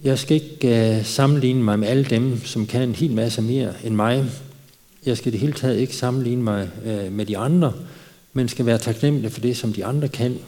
Jeg 0.03 0.19
skal 0.19 0.35
ikke 0.35 0.97
øh, 0.97 1.05
sammenligne 1.05 1.63
mig 1.63 1.79
med 1.79 1.87
alle 1.87 2.05
dem, 2.05 2.45
som 2.45 2.67
kan 2.67 2.81
en 2.81 2.95
hel 2.95 3.11
masse 3.11 3.41
mere 3.41 3.73
end 3.83 3.95
mig. 3.95 4.25
Jeg 5.05 5.17
skal 5.17 5.27
i 5.27 5.31
det 5.31 5.39
hele 5.39 5.53
taget 5.53 5.79
ikke 5.79 5.95
sammenligne 5.95 6.43
mig 6.43 6.69
øh, 6.85 7.11
med 7.11 7.25
de 7.25 7.37
andre, 7.37 7.73
man 8.33 8.49
skal 8.49 8.65
være 8.65 8.77
taknemmelig 8.77 9.31
for 9.31 9.41
det, 9.41 9.57
som 9.57 9.73
de 9.73 9.85
andre 9.85 10.07
kan. 10.07 10.39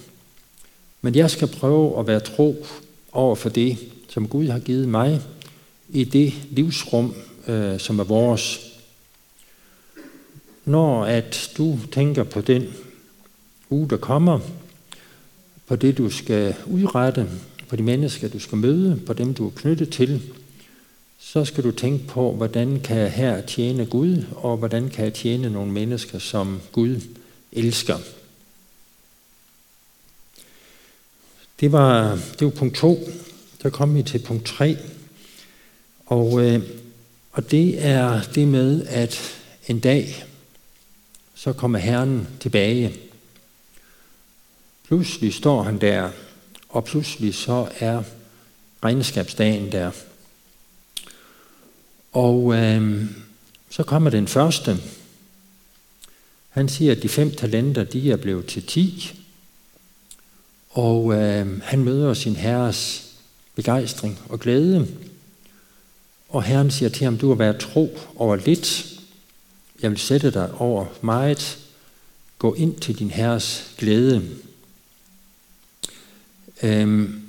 Men 1.02 1.16
jeg 1.16 1.32
skal 1.32 1.48
prøve 1.48 2.00
at 2.00 2.08
være 2.08 2.20
tro 2.20 2.66
over 3.12 3.36
for 3.36 3.50
det, 3.50 3.78
som 4.10 4.28
Gud 4.28 4.48
har 4.48 4.60
givet 4.60 4.90
mig 4.90 5.22
i 5.90 6.04
det 6.04 6.34
livsrum, 6.52 7.14
øh, 7.48 7.80
som 7.80 8.00
er 8.00 8.04
vores. 8.04 8.72
Når 10.66 11.06
at 11.06 11.52
du 11.58 11.80
tænker 11.92 12.24
på 12.24 12.42
den 12.42 12.68
uge, 13.70 13.90
der 13.90 13.98
kommer, 13.98 14.40
på 15.68 15.76
det, 15.76 15.98
du 15.98 16.10
skal 16.10 16.56
udrette, 16.66 17.30
på 17.68 17.76
de 17.76 17.84
mennesker, 17.84 18.28
du 18.28 18.40
skal 18.40 18.58
møde, 18.58 19.02
på 19.06 19.14
dem, 19.14 19.34
du 19.34 19.48
er 19.48 19.52
knyttet 19.56 19.90
til, 19.90 20.22
så 21.20 21.46
skal 21.46 21.64
du 21.64 21.72
tænke 21.72 22.08
på, 22.08 22.32
hvordan 22.32 22.80
kan 22.80 22.98
jeg 22.98 23.12
her 23.12 23.42
tjene 23.42 23.86
Gud, 23.86 24.24
og 24.36 24.58
hvordan 24.58 24.90
kan 24.90 25.06
jeg 25.06 25.14
tjene 25.14 25.50
nogle 25.50 25.72
mennesker, 25.72 26.20
som 26.20 26.62
Gud 26.72 27.02
elsker. 27.56 27.98
Det 31.60 31.72
var, 31.72 32.20
det 32.40 32.46
var 32.46 32.52
punkt 32.52 32.76
2. 32.76 33.10
Så 33.62 33.70
kom 33.70 33.96
vi 33.96 34.04
til 34.04 34.20
punkt 34.20 34.46
3. 34.46 34.78
Og, 36.06 36.46
øh, 36.46 36.62
og 37.32 37.52
det 37.52 37.86
er 37.86 38.22
det 38.36 38.48
med, 38.48 38.88
at 38.88 39.20
en 39.68 39.80
dag, 39.80 40.26
så 41.36 41.54
kommer 41.54 41.80
Herren 41.80 42.28
tilbage. 42.40 42.96
Pludselig 44.88 45.34
står 45.34 45.64
han 45.64 45.82
der 45.82 46.12
og 46.76 46.84
pludselig 46.84 47.36
så 47.36 47.68
er 47.80 48.04
regnskabsdagen 48.84 49.72
der. 49.72 49.92
Og 52.12 52.54
øh, 52.54 53.06
så 53.70 53.84
kommer 53.84 54.10
den 54.10 54.28
første. 54.28 54.78
Han 56.56 56.70
siger, 56.70 56.92
at 56.92 57.04
de 57.04 57.10
fem 57.10 57.36
talenter, 57.36 57.84
de 57.84 58.12
er 58.12 58.16
blevet 58.16 58.46
til 58.46 58.64
ti. 58.66 59.14
Og 60.70 61.14
øh, 61.14 61.62
han 61.62 61.84
møder 61.84 62.14
sin 62.14 62.36
herres 62.36 63.06
begejstring 63.56 64.20
og 64.30 64.40
glæde. 64.40 64.88
Og 66.30 66.44
herren 66.44 66.72
siger 66.72 66.90
til 66.90 67.04
ham, 67.04 67.18
du 67.18 67.28
har 67.28 67.36
været 67.36 67.60
tro 67.60 68.00
over 68.16 68.36
lidt. 68.36 68.86
Jeg 69.82 69.92
vil 69.92 70.00
sætte 70.00 70.32
dig 70.32 70.54
over 70.54 70.86
meget. 71.02 71.58
Gå 72.40 72.54
ind 72.54 72.76
til 72.76 73.00
din 73.00 73.12
herres 73.12 73.74
glæde. 73.78 74.30
Øhm, 76.64 77.22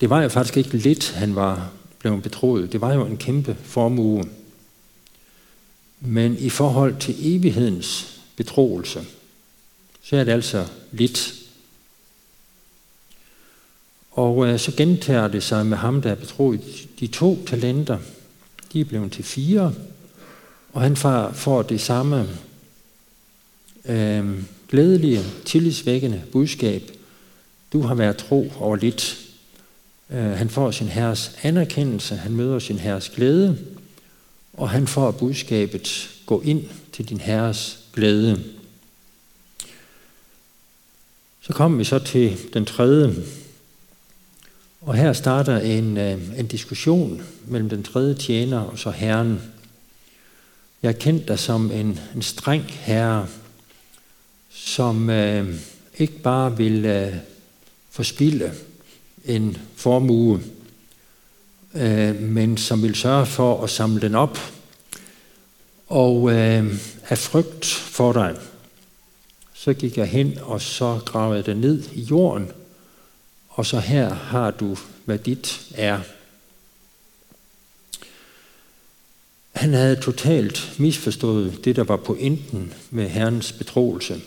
det 0.00 0.10
var 0.10 0.22
jo 0.22 0.28
faktisk 0.28 0.56
ikke 0.56 0.76
lidt, 0.76 1.10
han 1.10 1.34
var 1.34 1.70
blevet 1.98 2.22
betroet. 2.22 2.72
Det 2.72 2.80
var 2.80 2.94
jo 2.94 3.06
en 3.06 3.16
kæmpe 3.16 3.56
formue. 3.62 4.24
Men 6.00 6.38
i 6.38 6.48
forhold 6.48 6.96
til 7.00 7.36
evighedens 7.36 8.13
betroelse, 8.36 9.04
så 10.02 10.16
er 10.16 10.24
det 10.24 10.32
altså 10.32 10.66
lidt. 10.92 11.34
Og 14.10 14.46
øh, 14.46 14.58
så 14.58 14.72
gentager 14.76 15.28
det 15.28 15.42
sig 15.42 15.66
med 15.66 15.76
ham, 15.76 16.02
der 16.02 16.10
er 16.10 16.14
betroet. 16.14 16.88
De 17.00 17.06
to 17.06 17.44
talenter, 17.46 17.98
de 18.72 18.80
er 18.80 18.84
blevet 18.84 19.12
til 19.12 19.24
fire, 19.24 19.74
og 20.72 20.82
han 20.82 20.96
får 21.32 21.62
det 21.62 21.80
samme 21.80 22.28
øh, 23.84 24.42
glædelige, 24.68 25.24
tillidsvækkende 25.44 26.22
budskab– 26.32 26.82
du 27.74 27.80
har 27.82 27.94
været 27.94 28.16
tro 28.16 28.52
over 28.60 28.76
lidt. 28.76 29.18
Øh, 30.10 30.30
han 30.30 30.50
får 30.50 30.70
sin 30.70 30.86
herres 30.86 31.36
anerkendelse, 31.42 32.16
han 32.16 32.32
møder 32.32 32.58
sin 32.58 32.78
herres 32.78 33.08
glæde, 33.08 33.58
og 34.52 34.70
han 34.70 34.86
får 34.86 35.10
budskabet, 35.10 36.10
gå 36.26 36.40
ind 36.40 36.64
til 36.92 37.08
din 37.08 37.20
herres 37.20 37.78
glæde. 37.94 38.44
Så 41.40 41.52
kommer 41.52 41.78
vi 41.78 41.84
så 41.84 41.98
til 41.98 42.38
den 42.54 42.64
tredje, 42.64 43.14
og 44.80 44.94
her 44.94 45.12
starter 45.12 45.58
en, 45.58 45.96
øh, 45.96 46.38
en 46.38 46.46
diskussion 46.46 47.22
mellem 47.46 47.68
den 47.68 47.82
tredje 47.82 48.14
tjener 48.14 48.58
og 48.58 48.78
så 48.78 48.90
herren. 48.90 49.40
Jeg 50.82 50.88
er 50.88 50.98
kendt 50.98 51.28
dig 51.28 51.38
som 51.38 51.70
en, 51.70 52.00
en 52.14 52.22
streng 52.22 52.62
herre, 52.62 53.26
som 54.50 55.10
øh, 55.10 55.54
ikke 55.98 56.18
bare 56.18 56.56
vil 56.56 56.84
øh, 56.84 57.14
forspilde 57.90 58.52
en 59.24 59.56
formue, 59.76 60.40
øh, 61.74 62.20
men 62.20 62.56
som 62.56 62.82
vil 62.82 62.94
sørge 62.94 63.26
for 63.26 63.64
at 63.64 63.70
samle 63.70 64.00
den 64.00 64.14
op, 64.14 64.38
og 65.88 66.32
øh, 66.32 66.74
af 67.08 67.18
frygt 67.18 67.66
for 67.66 68.12
dig, 68.12 68.36
så 69.54 69.74
gik 69.74 69.96
jeg 69.96 70.06
hen, 70.06 70.38
og 70.42 70.60
så 70.60 71.00
gravede 71.06 71.36
jeg 71.36 71.46
det 71.46 71.56
ned 71.56 71.82
i 71.92 72.00
jorden, 72.00 72.50
og 73.48 73.66
så 73.66 73.78
her 73.78 74.14
har 74.14 74.50
du, 74.50 74.76
hvad 75.04 75.18
dit 75.18 75.60
er. 75.74 76.00
Han 79.52 79.72
havde 79.72 79.96
totalt 79.96 80.74
misforstået 80.78 81.64
det, 81.64 81.76
der 81.76 81.84
var 81.84 81.96
pointen 81.96 82.72
med 82.90 83.08
Herrens 83.08 83.52
betroelse. 83.52 84.20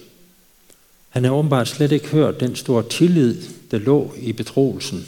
Han 1.10 1.24
havde 1.24 1.36
åbenbart 1.38 1.68
slet 1.68 1.92
ikke 1.92 2.08
hørt 2.08 2.40
den 2.40 2.56
store 2.56 2.90
tillid, 2.90 3.42
der 3.72 3.78
lå 3.78 4.14
i 4.18 4.34
betroelsen. 4.34 5.08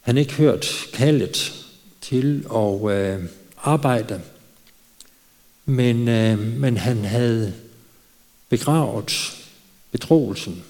Han 0.00 0.14
havde 0.14 0.20
ikke 0.20 0.34
hørt 0.34 0.66
kaldet 0.92 1.64
til 2.00 2.46
at 2.54 2.90
øh, 2.90 3.24
arbejde, 3.56 4.20
men, 5.68 6.08
øh, 6.08 6.38
men 6.38 6.76
han 6.76 7.04
havde 7.04 7.54
begravet 8.48 9.36
betroelsen 9.90 10.64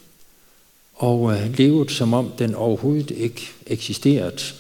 og 0.95 1.33
øh, 1.33 1.59
levet 1.59 1.91
som 1.91 2.15
om 2.15 2.33
den 2.39 2.55
overhovedet 2.55 3.11
ikke 3.11 3.49
eksisterede. 3.67 4.55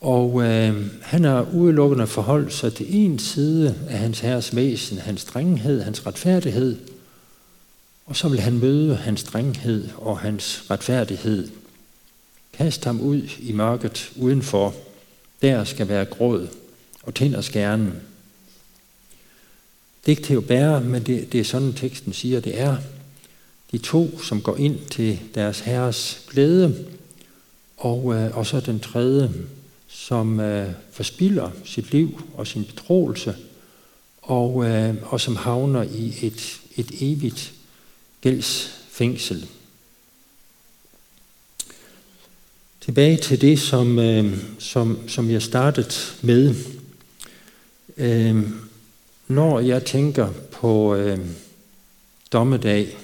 Og 0.00 0.42
øh, 0.42 0.86
han 1.02 1.24
har 1.24 1.48
udelukkende 1.54 2.06
forholdt 2.06 2.52
sig 2.52 2.74
til 2.74 2.86
en 2.96 3.18
side 3.18 3.74
af 3.88 3.98
hans 3.98 4.20
herres 4.20 4.56
væsen, 4.56 4.98
hans 4.98 5.20
strenghed, 5.20 5.82
hans 5.82 6.06
retfærdighed– 6.06 6.76
og 8.08 8.16
så 8.16 8.28
vil 8.28 8.40
han 8.40 8.58
møde 8.58 8.96
hans 8.96 9.20
strenghed 9.20 9.88
og 9.96 10.18
hans 10.18 10.64
retfærdighed. 10.70 11.48
Kast 12.52 12.84
ham 12.84 13.00
ud 13.00 13.22
i 13.38 13.52
mørket 13.52 14.12
udenfor. 14.16 14.74
Der 15.42 15.64
skal 15.64 15.88
være 15.88 16.04
gråd 16.04 16.48
og 17.08 17.14
tænder 17.14 17.40
skærne. 17.40 17.84
Det 20.00 20.06
er 20.06 20.10
ikke 20.10 20.22
til 20.22 20.34
at 20.34 20.46
bære, 20.46 20.80
men 20.80 21.02
det, 21.02 21.32
det 21.32 21.40
er 21.40 21.44
sådan, 21.44 21.72
teksten 21.72 22.12
siger, 22.12 22.40
det 22.40 22.60
er. 22.60 22.76
De 23.72 23.78
to, 23.78 24.20
som 24.20 24.42
går 24.42 24.56
ind 24.56 24.78
til 24.90 25.20
deres 25.34 25.60
herres 25.60 26.22
glæde, 26.30 26.86
Og, 27.76 28.14
øh, 28.14 28.36
og 28.36 28.46
så 28.46 28.60
den 28.60 28.80
tredje, 28.80 29.32
som 29.88 30.40
øh, 30.40 30.72
forspilder 30.92 31.50
sit 31.64 31.92
liv 31.92 32.22
og 32.34 32.46
sin 32.46 32.64
betroelse, 32.64 33.36
og, 34.22 34.64
øh, 34.64 34.94
og 35.02 35.20
som 35.20 35.36
havner 35.36 35.82
i 35.82 36.14
et, 36.22 36.60
et 36.76 36.90
evigt 37.00 37.52
gældsfængsel. 38.20 39.46
Tilbage 42.80 43.16
til 43.16 43.40
det, 43.40 43.60
som, 43.60 43.98
øh, 43.98 44.38
som, 44.58 45.08
som 45.08 45.30
jeg 45.30 45.42
startede 45.42 45.90
med. 46.22 46.77
Øh, 47.98 48.42
når 49.28 49.60
jeg 49.60 49.84
tænker 49.84 50.28
på 50.50 50.94
øh, 50.94 51.18
dommedag, 52.32 52.96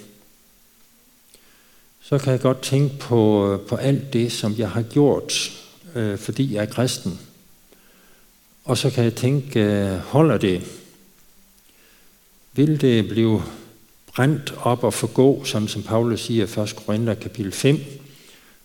så 2.03 2.19
kan 2.19 2.33
jeg 2.33 2.41
godt 2.41 2.63
tænke 2.63 2.99
på, 2.99 3.53
øh, 3.53 3.61
på 3.61 3.77
alt 3.77 4.13
det, 4.13 4.33
som 4.33 4.55
jeg 4.59 4.71
har 4.71 4.83
gjort, 4.83 5.53
øh, 5.95 6.19
fordi 6.19 6.55
jeg 6.55 6.63
er 6.63 6.67
kristen. 6.67 7.19
Og 8.65 8.79
så 8.79 8.91
kan 8.91 9.05
jeg 9.05 9.15
tænke, 9.15 9.61
øh, 9.61 9.99
holder 9.99 10.39
det? 10.39 10.63
Vil 12.53 12.81
det 12.81 13.09
blive 13.09 13.43
brændt 14.07 14.55
op 14.61 14.85
og 14.85 14.95
forgå, 14.95 15.45
sådan 15.45 15.69
som 15.69 15.83
Paulus 15.83 16.21
siger 16.21 16.59
i 16.59 16.63
1. 16.63 16.77
Korinther 16.77 17.15
kapitel 17.15 17.53
5, 17.53 17.81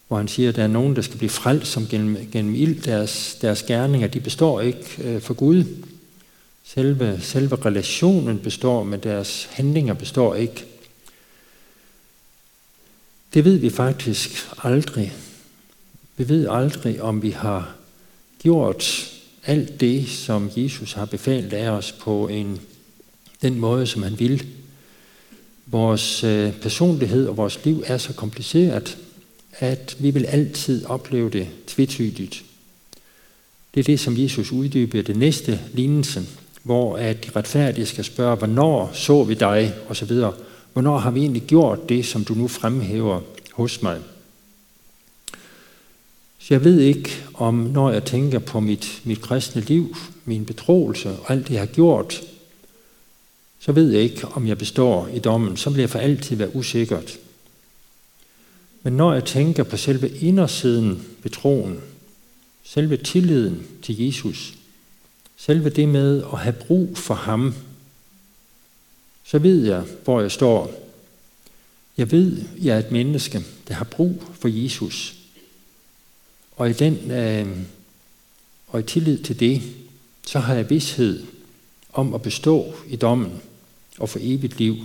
hvor 0.08 0.18
han 0.18 0.28
siger, 0.28 0.50
at 0.50 0.56
der 0.56 0.64
er 0.64 0.68
nogen, 0.68 0.96
der 0.96 1.02
skal 1.02 1.18
blive 1.18 1.30
frelst 1.30 1.72
som 1.72 1.88
gennem, 1.88 2.18
gennem 2.32 2.56
ild. 2.56 2.82
Deres, 2.82 3.38
deres 3.42 3.64
gerninger, 3.64 4.08
de 4.08 4.20
består 4.20 4.62
ikke 4.62 5.04
øh, 5.04 5.22
for 5.22 5.34
Gud. 5.34 5.64
Selve, 6.74 7.20
selve 7.22 7.56
relationen 7.56 8.40
består, 8.40 8.84
men 8.84 9.00
deres 9.00 9.50
handlinger 9.52 9.94
består 9.94 10.36
ikke. 10.36 10.66
Det 13.34 13.46
ved 13.46 13.58
vi 13.58 13.70
faktisk 13.70 14.48
aldrig. 14.58 15.14
Vi 16.18 16.30
ved 16.30 16.48
aldrig, 16.50 17.02
om 17.02 17.22
vi 17.22 17.30
har 17.30 17.76
gjort 18.42 19.12
alt 19.46 19.80
det, 19.80 20.10
som 20.10 20.52
Jesus 20.56 20.94
har 20.94 21.06
befalt 21.06 21.54
af 21.54 21.70
os 21.70 21.92
på 21.92 22.28
en, 22.28 22.60
den 23.42 23.60
måde, 23.60 23.88
som 23.88 24.04
han 24.04 24.20
vil. 24.20 24.48
Vores 25.66 26.24
øh, 26.24 26.54
personlighed 26.62 27.28
og 27.28 27.38
vores 27.38 27.66
liv 27.66 27.84
er 27.86 27.98
så 27.98 28.14
kompliceret, 28.14 28.98
at 29.52 29.98
vi 30.00 30.12
vil 30.12 30.26
altid 30.26 30.86
opleve 30.86 31.30
det 31.30 31.48
tvetydigt. 31.68 32.44
Det 33.74 33.80
er 33.80 33.84
det, 33.84 34.00
som 34.00 34.18
Jesus 34.18 34.52
uddyber 34.52 35.02
det 35.02 35.18
næste 35.18 35.60
lignelse, 35.74 36.26
hvor 36.64 36.98
at 36.98 37.26
de 37.26 37.32
retfærdige 37.36 37.86
skal 37.86 38.04
spørge, 38.04 38.36
hvornår 38.36 38.92
så 38.94 39.24
vi 39.24 39.34
dig, 39.34 39.74
og 39.88 39.96
så 39.96 40.06
videre. 40.06 40.34
Hvornår 40.74 40.98
har 40.98 41.12
vi 41.12 41.20
egentlig 41.20 41.44
gjort 41.44 41.90
det, 41.90 42.06
som 42.06 42.24
du 42.24 42.34
nu 42.34 42.48
fremhæver 42.48 43.22
hos 43.54 43.82
mig? 43.82 44.00
Så 46.40 46.54
jeg 46.54 46.64
ved 46.64 46.80
ikke, 46.80 47.10
om 47.34 47.54
når 47.54 47.92
jeg 47.92 48.04
tænker 48.04 48.40
på 48.40 48.60
mit, 48.60 49.02
mit 49.04 49.22
kristne 49.22 49.62
liv, 49.62 49.96
min 50.26 50.46
betroelse 50.46 51.10
og 51.10 51.32
alt 51.32 51.48
det, 51.48 51.54
jeg 51.54 51.62
har 51.62 51.66
gjort, 51.68 52.22
så 53.60 53.72
ved 53.72 53.92
jeg 53.92 54.02
ikke, 54.02 54.28
om 54.28 54.48
jeg 54.48 54.58
består 54.58 55.08
i 55.08 55.20
dommen. 55.20 55.58
Så 55.58 55.70
vil 55.70 55.80
jeg 55.80 55.90
for 55.90 56.00
altid 56.00 56.36
være 56.36 56.56
usikkert. 56.56 57.18
Men 58.84 58.94
når 58.94 59.14
jeg 59.14 59.26
tænker 59.26 59.64
på 59.64 59.78
selve 59.78 60.10
indersiden 60.10 61.06
ved 61.24 61.32
troen, 61.32 61.80
selve 62.64 62.98
tilliden 62.98 63.64
til 63.82 64.06
Jesus, 64.06 64.54
selve 65.40 65.70
det 65.70 65.90
med 65.90 66.24
at 66.34 66.40
have 66.40 66.56
brug 66.68 66.98
for 66.98 67.14
ham, 67.14 67.56
så 69.24 69.40
ved 69.40 69.66
jeg, 69.66 69.84
hvor 70.04 70.22
jeg 70.22 70.32
står. 70.32 70.90
Jeg 71.98 72.12
ved, 72.12 72.42
jeg 72.62 72.76
er 72.76 72.80
et 72.80 72.92
menneske, 72.92 73.42
der 73.68 73.74
har 73.74 73.86
brug 73.86 74.24
for 74.34 74.48
Jesus. 74.48 75.16
Og 76.56 76.70
i 76.70 76.74
den 76.74 77.12
øh, 77.12 77.58
og 78.68 78.80
i 78.80 78.84
tillid 78.84 79.18
til 79.24 79.40
det, 79.40 79.62
så 80.28 80.40
har 80.40 80.54
jeg 80.54 80.70
vidshed 80.70 81.24
om 81.94 82.14
at 82.14 82.22
bestå 82.22 82.74
i 82.88 82.96
dommen 82.96 83.42
og 84.00 84.10
for 84.10 84.20
evigt 84.22 84.58
liv. 84.58 84.76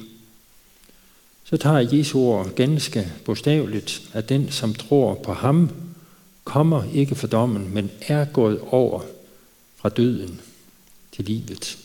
Så 1.45 1.57
tager 1.57 1.97
Jesu 1.97 2.19
ord 2.19 2.55
ganske 2.55 3.12
bogstaveligt, 3.25 4.11
at 4.12 4.29
den, 4.29 4.51
som 4.51 4.75
tror 4.75 5.14
på 5.14 5.33
ham, 5.33 5.71
kommer 6.45 6.85
ikke 6.93 7.14
for 7.14 7.27
dommen, 7.27 7.75
men 7.75 7.90
er 8.01 8.25
gået 8.25 8.61
over 8.61 9.03
fra 9.77 9.88
døden 9.88 10.40
til 11.14 11.24
livet. 11.24 11.79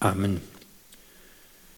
Amen. 0.00 0.40